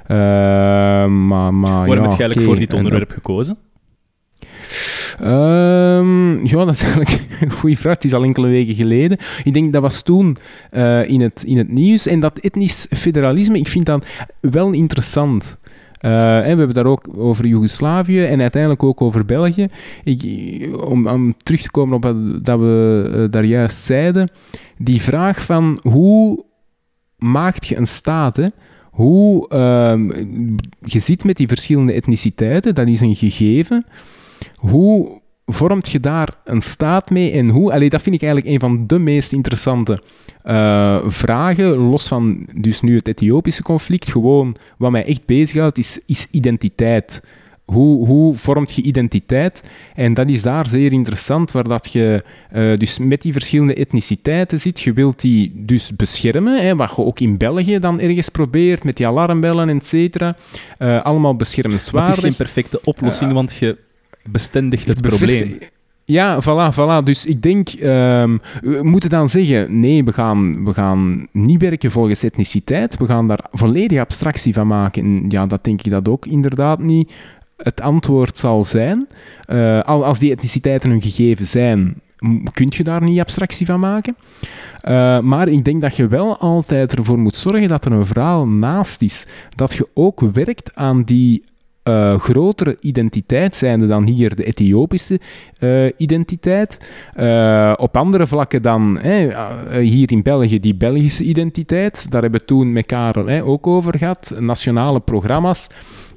[0.06, 3.58] Eh, maar, maar, Waarom ja, heb je eigenlijk voor dit onderwerp gekozen?
[5.20, 7.94] Ehm, ja, dat is eigenlijk een goede vraag.
[7.94, 9.18] Het is al enkele weken geleden.
[9.44, 10.38] Ik denk dat was toen
[10.72, 12.08] eh, in, het, in het nieuws.
[12.08, 14.06] En dat etnisch federalisme, ik vind dat
[14.40, 15.60] wel interessant.
[16.00, 19.66] Eh, en we hebben daar ook over Joegoslavië en uiteindelijk ook over België.
[20.04, 20.22] Ik,
[20.86, 24.30] om, om terug te komen op wat dat we daar juist zeiden.
[24.78, 26.46] Die vraag van hoe
[27.18, 28.36] maakt je een staat?
[28.36, 28.48] Hè?
[28.92, 30.08] Hoe ehm,
[30.80, 33.86] je zit met die verschillende etniciteiten, dat is een gegeven.
[34.56, 37.74] Hoe vormt je daar een staat mee en hoe?
[37.74, 40.02] Allee, dat vind ik eigenlijk een van de meest interessante
[40.44, 44.12] eh, vragen, los van dus nu het Ethiopische conflict.
[44.12, 47.22] Gewoon wat mij echt bezighoudt, is, is identiteit.
[47.66, 49.64] Hoe, hoe vormt je identiteit?
[49.96, 54.60] En dat is daar zeer interessant, waar dat je eh, dus met die verschillende etniciteiten
[54.60, 54.80] zit.
[54.80, 58.98] Je wilt die dus beschermen, hè, wat je ook in België dan ergens probeert, met
[58.98, 60.36] die alarmbellen, et cetera.
[60.78, 62.16] Eh, allemaal Maar het beschermenswaardig.
[62.16, 63.78] is geen perfecte oplossing, want je
[64.24, 65.58] bestendigt het, probleem.
[66.04, 67.04] Ja, voilà, voilà.
[67.04, 71.92] Dus ik denk, ehm, we moeten dan zeggen, nee, we gaan, we gaan niet werken
[71.92, 72.98] volgens etniciteit.
[72.98, 75.04] We gaan daar volledig abstractie van maken.
[75.04, 77.12] En ja, dat denk ik dat ook inderdaad niet
[77.58, 79.08] het antwoord zal zijn.
[79.84, 82.02] Al als die etniciteiten een gegeven zijn,
[82.54, 84.16] kun je daar niet abstractie van maken.
[84.82, 88.48] Eh, maar ik denk dat je wel altijd ervoor moet zorgen dat er een verhaal
[88.48, 89.28] naast is.
[89.56, 91.44] Dat je ook werkt aan die
[91.84, 95.20] eh, grotere identiteit, zijnde dan hier de Ethiopische
[95.98, 96.78] identiteit.
[97.76, 99.00] Op andere vlakken dan
[99.80, 102.12] hier in België die Belgische identiteit.
[102.12, 104.36] Daar hebben we toen met Karel ook over gehad.
[104.40, 105.68] Nationale programma's.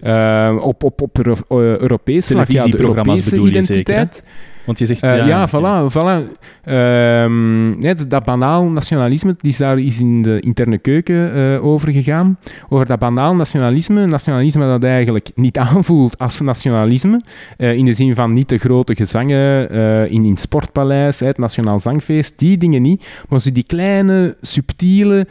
[0.02, 3.74] Eh, op, op, op Euro- eh, Europees vlak, ja, de Televisieprogramma's Europese bedoel je zeker,
[3.74, 4.24] identiteit.
[4.68, 5.02] Want je zegt...
[5.02, 5.50] Eh, ja, oké.
[5.50, 5.92] voilà.
[5.92, 6.38] voilà.
[6.64, 11.92] Ehm, dus dat banaal nationalisme, die is daar is in de interne keuken eh, over
[11.92, 12.38] gegaan.
[12.68, 14.06] Over dat banaal nationalisme.
[14.06, 17.20] Nationalisme dat eigenlijk niet aanvoelt als nationalisme.
[17.56, 19.70] in de zin van niet de grote gezangen
[20.10, 22.38] in, in het Sportpaleis, het Nationaal Zangfeest.
[22.38, 23.06] Die dingen niet.
[23.28, 25.26] Maar zo die kleine, subtiele,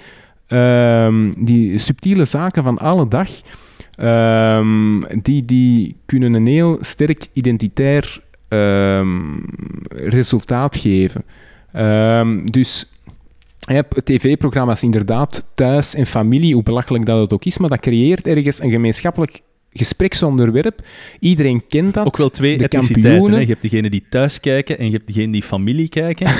[0.47, 3.30] ehm, die subtiele zaken van alle dag.
[3.97, 9.39] Ehm, die, die kunnen een heel sterk identitair ehm,
[9.89, 11.23] resultaat geven.
[11.71, 12.89] Ehm, dus
[13.59, 17.79] je hebt tv-programma's inderdaad, thuis en familie, hoe belachelijk dat het ook is, maar dat
[17.79, 19.41] creëert ergens een gemeenschappelijk
[19.71, 20.79] gespreksonderwerp.
[21.19, 22.05] Iedereen kent dat.
[22.05, 23.31] Ook wel twee de etniciteiten.
[23.31, 23.39] Hè?
[23.39, 26.27] Je hebt degene die thuis kijken en je hebt degene die familie kijken.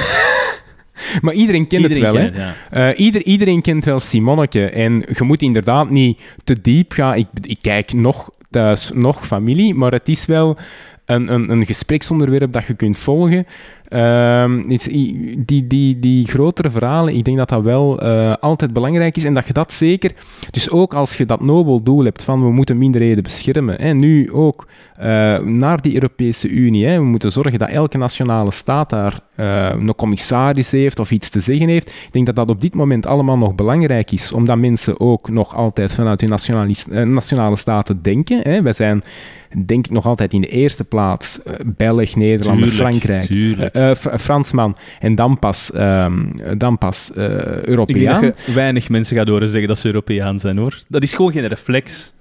[1.22, 2.30] Maar iedereen kent Iedereen het wel, hè?
[2.30, 2.90] kent het, ja.
[2.90, 4.70] Eh, ieder, iedereen kent wel Simonneke.
[4.70, 7.16] En je moet inderdaad niet te diep gaan.
[7.16, 10.58] Ik, ik kijk nog thuis, nog familie, maar het is wel
[11.06, 13.46] een, een, een gespreksonderwerp dat je kunt volgen.
[13.90, 18.74] Ehm, is- i- die, die, die grotere verhalen, ik denk dat dat wel eh, altijd
[18.74, 19.24] belangrijk is.
[19.24, 20.12] En dat je dat zeker,
[20.52, 23.82] dus ook als je dat nobel doel hebt van we moeten minderheden beschermen.
[23.82, 24.68] Hè, nu ook
[24.98, 26.86] eh, naar die Europese Unie.
[26.86, 31.30] Hè, we moeten zorgen dat elke nationale staat daar eh, een commissaris heeft of iets
[31.30, 31.90] te zeggen heeft.
[31.90, 35.56] Ik denk dat dat op dit moment allemaal nog belangrijk is, omdat mensen ook nog
[35.56, 36.34] altijd vanuit hun
[36.92, 38.40] eh, nationale staten denken.
[38.42, 38.62] Hè.
[38.62, 39.04] Wij zijn,
[39.66, 43.24] denk ik, nog altijd in de eerste plaats Belg, Tuurlijk, Frankrijk.
[43.24, 43.76] tuurlijk.
[43.78, 47.26] Eh, Fra- Fransman en dan pas, ehm, dan pas eh
[47.90, 50.78] Ik denk weinig mensen gaat horen zeggen dat ze Europeaan zijn, hoor.
[50.88, 52.14] Dat is gewoon geen reflex.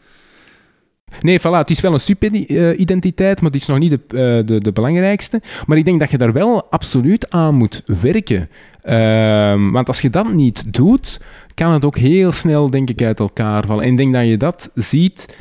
[1.21, 4.59] Nee, voilà, het is wel een super-identiteit, maar het is nog niet de, eh, de,
[4.61, 5.41] de belangrijkste.
[5.67, 8.49] Maar ik denk dat je daar wel absoluut aan moet werken.
[8.83, 11.21] Ehm, want als je dat niet doet,
[11.55, 13.85] kan het ook heel snel, denk ik, uit elkaar vallen.
[13.85, 15.39] En ik denk dat je dat ziet,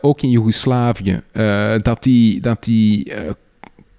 [0.00, 1.20] ook in Joegoslavië.
[1.76, 3.12] Dat die, dat die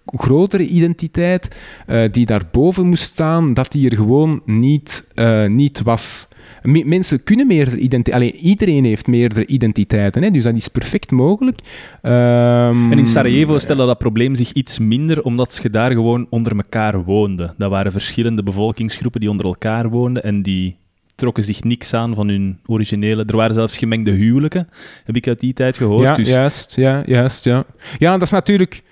[0.05, 1.55] grotere identiteit
[1.87, 6.27] eh, die daarboven moest staan, dat die er gewoon niet, eh, niet was.
[6.61, 8.39] Me- mensen kunnen meerdere identiteiten...
[8.39, 11.59] Iedereen heeft meerdere identiteiten, hè, dus dat is perfect mogelijk.
[12.01, 16.55] Ehm, En in Sarajevo stelde dat probleem zich iets minder, omdat je daar gewoon onder
[16.55, 17.53] elkaar woonden.
[17.57, 20.75] Dat waren verschillende bevolkingsgroepen die onder elkaar woonden en die
[21.15, 23.23] trokken zich niks aan van hun originele...
[23.27, 24.69] Er waren zelfs gemengde huwelijken,
[25.03, 26.07] heb ik uit die tijd gehoord.
[26.07, 27.65] Ja, dus juist, ja, juist, ja.
[27.97, 28.83] Ja, dat is natuurlijk...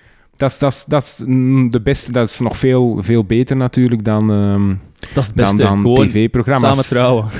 [0.42, 3.56] Dat is, dat is, dat is mm, de beste, dat is nog veel, veel beter
[3.56, 4.68] natuurlijk dan, ehm,
[5.14, 5.56] dat is het dan, beste.
[5.56, 6.70] dan gewoon tv-programma's.
[6.70, 7.26] samen trouwen.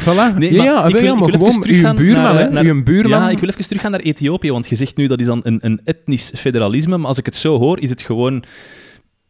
[0.00, 0.38] Voilà.
[0.38, 2.38] Nee, ja, maar ja, ik wil- ja, ik maar wil even gewoon uw buurman, naar,
[2.38, 2.50] hè.
[2.50, 3.20] naar- uw buurman.
[3.20, 5.58] Ja, ik wil even teruggaan naar Ethiopië, want je zegt nu dat is dan een,
[5.62, 8.44] een etnisch federalisme, maar als ik het zo hoor, is het gewoon...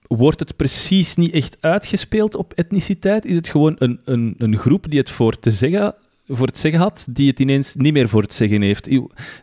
[0.07, 3.25] Wordt het precies niet echt uitgespeeld op etniciteit?
[3.25, 5.95] Is het gewoon een, een, een groep die het voor, te zeggen,
[6.27, 8.89] voor het zeggen had, die het ineens niet meer voor het zeggen heeft?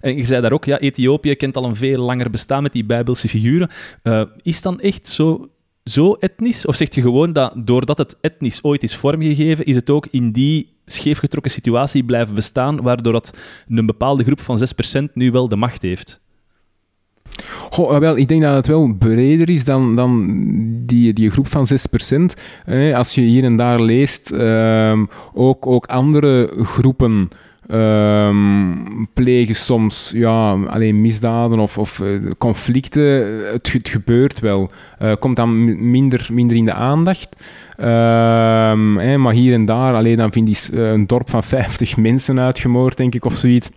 [0.02, 2.86] En je zei daar ook, ja, Ethiopië kent al een veel langer bestaan met die
[2.86, 3.70] bijbelse figuren.
[4.04, 5.50] Eh, is dan echt zo,
[5.84, 6.66] zo etnisch?
[6.66, 10.32] Of zeg je gewoon dat doordat het etnisch ooit is vormgegeven, is het ook in
[10.32, 13.34] die scheefgetrokken situatie blijven bestaan, waardoor het
[13.68, 16.23] een bepaalde groep van 6% nu wel de macht heeft?
[17.70, 20.42] Goh, eh, wel, ik denk dat het wel breder is dan, dan
[20.86, 22.34] die, die groep van 6%.
[22.66, 27.30] Eh, als je hier en daar leest, ehm, ook, ook andere groepen
[27.68, 32.08] ehm, plegen soms ja, alleen misdaden of, of eh,
[32.38, 33.04] conflicten.
[33.52, 34.72] Het, het gebeurt wel.
[34.98, 37.44] Eh, komt dan minder, minder in de aandacht.
[37.76, 42.40] Ehm, eh, maar hier en daar, alleen dan vind je een dorp van 50 mensen
[42.40, 43.70] uitgemoord, denk ik, of zoiets.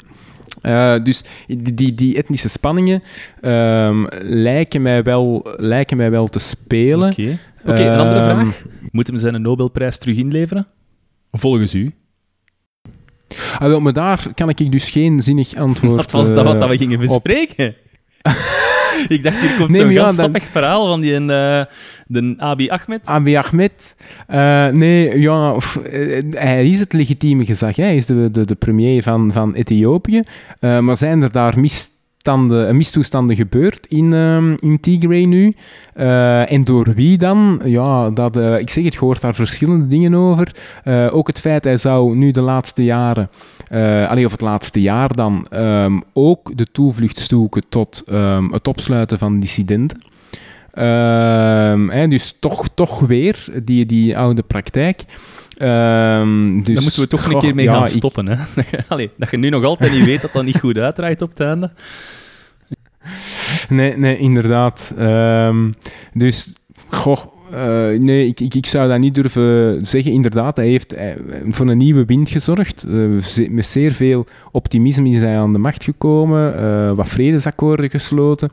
[0.63, 3.03] Eh, dus die, die, die etnische spanningen
[3.41, 7.11] ehm, lijken, mij wel, lijken mij wel te spelen.
[7.11, 8.63] Oké, een andere Ehm, vraag.
[8.91, 10.67] Moet hem zijn Nobelprijs terug inleveren?
[11.33, 11.95] Volgens u.
[13.59, 16.61] Ah, wel, maar daar kan ik dus geen zinnig antwoord Wat was dat wat eh,
[16.61, 17.05] dat we gingen op.
[17.23, 17.75] bespreken?
[19.09, 21.65] ik dacht, hier komt Nee, zo'n ja, dan- verhaal van die eh,
[22.07, 23.01] de Abi Ahmed.
[23.05, 23.95] Abiy Ahmed,
[24.27, 25.57] eh, nee, ja,
[25.93, 27.77] eh, hij is het legitieme gezag.
[27.77, 30.21] Hij is de, de, de premier van, van Ethiopië.
[30.61, 35.53] Eh, maar zijn er daar misstanden, mistoestanden gebeurd in, ehm, in Tigray nu?
[36.47, 37.61] En door wie dan?
[37.65, 40.55] Ja, dat, ik zeg het, je hoort daar verschillende dingen over.
[41.11, 43.29] Ook het feit, hij zou nu de laatste jaren,
[43.69, 48.69] eh allee, of het laatste jaar dan, ehm, ook de toevlucht zoeken tot ehm, het
[48.69, 50.01] opsluiten van dissidenten.
[50.77, 55.03] Ehm, hè, dus toch, toch weer die, die oude praktijk.
[55.59, 58.29] Ehm, dus, Daar moeten we toch een goh, keer mee ja, gaan ik- stoppen.
[58.29, 58.37] Hè?
[58.55, 61.23] Dat, je, allee, dat je nu nog altijd niet weet dat dat niet goed uitdraait
[61.23, 61.71] op het einde.
[63.69, 64.95] Nee, nee, inderdaad.
[64.99, 65.71] Ehm,
[66.13, 66.53] dus,
[66.89, 67.19] goh,
[67.57, 70.13] eh, nee, ik, ik, ik zou dat niet durven zeggen.
[70.13, 71.15] Inderdaad, hij heeft eh,
[71.49, 72.83] voor een nieuwe wind gezorgd.
[72.85, 76.95] Eh, met zeer veel optimisme is hij aan de macht gekomen.
[76.97, 78.51] wat vredesakkoorden gesloten.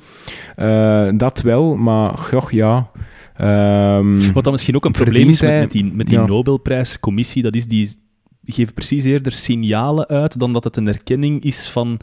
[1.18, 2.92] Dat wel, maar goh, ja.
[3.36, 6.26] Ehm, Wat dan misschien ook een probleem is met, die, met die ja.
[6.26, 8.02] Nobelprijscommissie, dat is die
[8.46, 12.00] geeft precies eerder signalen uit dan dat het een erkenning is van,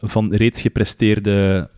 [0.00, 1.68] van reeds gepresteerde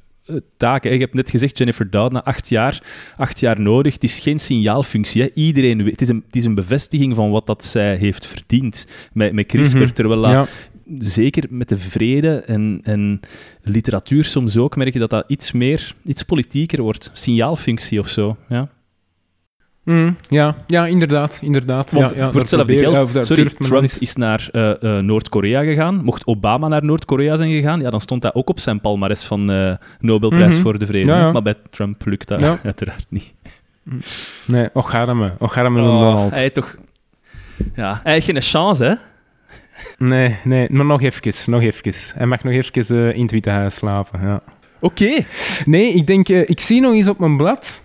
[0.57, 0.93] taken.
[0.93, 2.83] Je hebt net gezegd, Jennifer Doud, na acht jaar,
[3.17, 3.93] acht jaar nodig.
[3.95, 5.23] Het is geen signaalfunctie.
[5.23, 5.29] Hè.
[5.35, 8.87] Iedereen weet, het, is een, het is een bevestiging van wat dat zij heeft verdiend
[9.13, 9.77] met, met CRISPR.
[9.77, 9.89] Mhm.
[9.89, 10.47] Terwijl dat ja.
[10.99, 13.21] zeker met de vrede en, en
[13.63, 17.11] literatuur soms ook, merk je dat dat iets meer, iets politieker wordt.
[17.13, 18.69] Signaalfunctie of zo, ja.
[19.89, 21.39] Mm, ja, ja, inderdaad.
[21.43, 21.93] inderdaad.
[21.93, 26.05] Want ja, ja, voor hetzelfde geld, ja, sorry, Trump is naar eh, eh, Noord-Korea gegaan.
[26.05, 29.51] Mocht Obama naar Noord-Korea zijn gegaan, ja, dan stond dat ook op zijn palmares van
[29.51, 30.63] eh Nobelprijs Mhm.
[30.63, 31.31] voor de Vrede.
[31.33, 33.35] Maar bij Trump lukt dat uiteraard niet.
[34.47, 35.33] Nee, och arme.
[35.39, 36.33] Och arme Oh, Donald.
[36.33, 36.77] hij heeft toch...
[37.75, 38.95] Ja, hij heeft geen chance, hè?
[40.07, 41.93] Nee, nee, maar nog even, nog even.
[42.15, 44.41] Hij mag nog even in het Witte Huis slapen, ja.
[44.81, 45.25] Oké.
[45.65, 47.83] Nee, ik denk, ik zie nog eens op mijn blad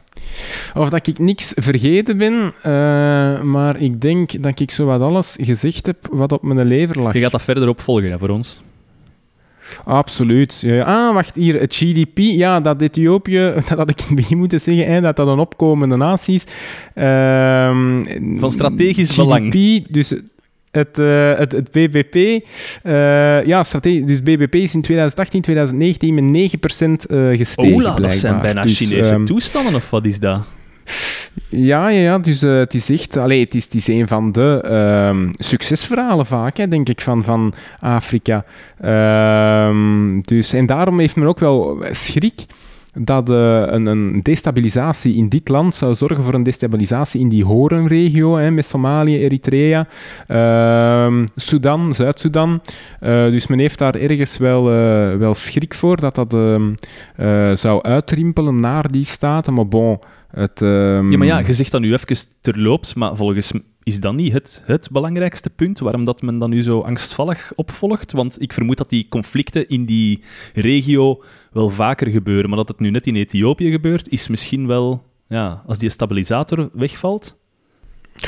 [0.74, 5.38] of dat ik niks vergeten ben, eh, maar ik denk dat ik zo wat alles
[5.42, 7.14] gezegd heb wat op mijn lever lag.
[7.14, 8.62] Je gaat dat verder opvolgen hè, voor ons.
[9.84, 10.62] Absoluut.
[10.62, 10.84] Ja, ja.
[10.84, 14.60] Ah, wacht, hier, het GDP, ja, dat Ethiopië, dat had ik in het begin moeten
[14.60, 16.44] zeggen, hè, dat dat een opkomende natie is.
[16.94, 19.88] Ehm, Van strategisch GDP, belang.
[19.90, 20.22] dus
[20.76, 22.16] het, eh, het, het BBP,
[22.84, 28.14] eh, ja, strate- dus BBP is in 2018, 2019 met 9% eh gestegen, Ola, dat
[28.14, 30.48] zijn bijna Dus, Chinese ehm, toestanden, of wat is dat?
[31.50, 33.18] ja, ja, ja, dus het is echt...
[33.18, 37.24] Allee, het is, het is een van de ehm, succesverhalen vaak, hè, denk ik, van,
[37.24, 38.46] van Afrika.
[38.80, 42.46] Ehm, dus, en daarom heeft men ook wel schrik
[42.94, 47.46] dat eh, een, een destabilisatie in dit land zou zorgen voor een destabilisatie in die
[47.46, 49.88] Horenregio, hè, met Somalië, Eritrea,
[50.28, 52.62] ehm Sudan, Zuid-Soedan.
[53.00, 56.74] Eh, dus men heeft daar ergens wel, eh, wel schrik voor dat dat ehm,
[57.16, 59.54] eh, zou uitrimpelen naar die staten.
[59.54, 60.00] Maar bon,
[60.36, 60.62] het...
[60.62, 63.52] ehm, Ja, maar ja, je zegt dat nu even terloops, maar volgens
[63.84, 68.12] is dat niet het, het belangrijkste punt waarom dat men dat nu zo angstvallig opvolgt?
[68.12, 70.24] Want ik vermoed dat die conflicten in die
[70.54, 75.04] regio wel vaker gebeuren, maar dat het nu net in Ethiopië gebeurt, is misschien wel,
[75.28, 77.38] ja, als die stabilisator wegvalt.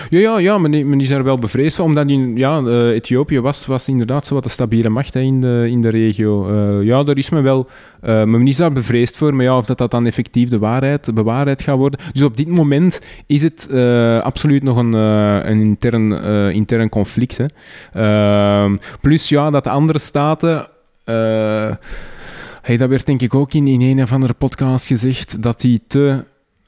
[0.10, 0.60] Ja, ja, ja
[0.98, 4.44] is er wel bevreesd van, omdat in, ja, eh, Ethiopië was, was inderdaad zo wat
[4.44, 6.50] een stabiele macht hè, in, de, in de regio.
[6.50, 7.70] Eh, ja, daar is men wel...
[8.02, 11.14] eh, men is daar bevreesd voor, maar ja, of dat, dat dan effectief de waarheid,
[11.14, 12.00] bewaarheid gaat worden.
[12.14, 13.70] Dus op dit moment is het
[14.22, 16.12] absoluut nog een, een intern,
[16.54, 17.38] intern conflict.
[17.38, 17.46] Hè.
[17.94, 20.68] Ehm, plus ja, dat de andere staten...
[22.62, 25.82] hey, dat werd denk ik ook in, in een of andere podcast gezegd, dat die
[25.88, 26.24] te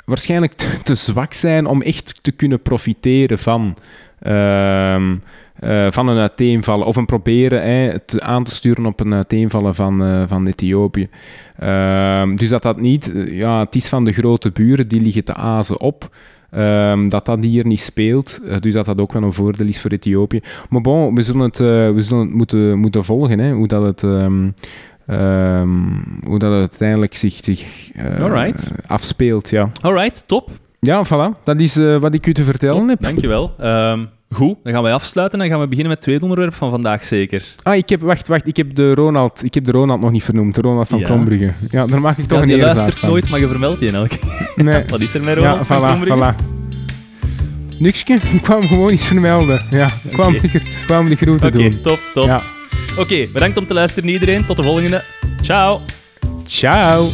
[0.07, 0.53] waarschijnlijk
[0.83, 3.75] te, zwak zijn om echt te kunnen profiteren van,
[4.19, 5.15] ehm,
[5.59, 6.87] eh, van een uiteenvallen.
[6.87, 11.09] Of een proberen het aan te sturen op een uiteenvallen van, eh, van Ethiopië.
[11.57, 13.13] Ehm, dus dat dat niet...
[13.13, 16.15] eh, ja, het is van de grote buren, die liggen te azen op.
[16.51, 18.41] Ehm, dat dat hier niet speelt.
[18.61, 20.41] dus dat dat ook wel een voordeel is voor Ethiopië.
[20.69, 24.03] Maar bon, we zullen het, we zullen het moeten, moeten volgen, hè, hoe dat het...
[25.07, 25.77] ehm,
[26.25, 28.53] hoe dat uiteindelijk zich, zich eh,
[28.87, 29.69] afspeelt, ja.
[29.81, 30.49] Alright, top.
[30.79, 31.43] Ja, voilà.
[31.43, 33.01] Dat is eh, wat ik u te vertellen top heb.
[33.01, 33.53] dankjewel.
[33.59, 33.99] Ehm,
[34.31, 37.05] goed, dan gaan wij afsluiten en gaan we beginnen met het tweede onderwerp van vandaag
[37.05, 37.43] zeker.
[37.63, 38.47] Ah, ik heb, wacht, wacht.
[38.47, 40.55] Ik heb de Ronald, ik heb de Ronald nog niet vernoemd.
[40.55, 41.05] De Ronald van Ja.
[41.05, 41.51] Krombrugge.
[41.69, 43.09] Ja, daar maak ik toch Ja, een die eerzaak luistert van.
[43.09, 44.17] nooit, maar je vermeldt die in elke
[44.55, 44.83] Nee.
[44.89, 46.33] Wat is er met Ja, Ronald van voilà, Krombrugge?
[46.33, 46.55] voilà.
[47.79, 49.61] Niksje, ik kwam gewoon iets vermelden.
[49.69, 50.47] Ja, ik kwam, Oké.
[50.57, 51.81] ik kwam de groeten Oké, doen.
[51.81, 52.25] top, top.
[52.25, 52.41] Ja.
[52.97, 54.45] Oké, bedankt om te luisteren iedereen.
[54.45, 55.03] Tot de volgende.
[55.41, 55.81] Ciao.
[56.45, 57.07] Ciao.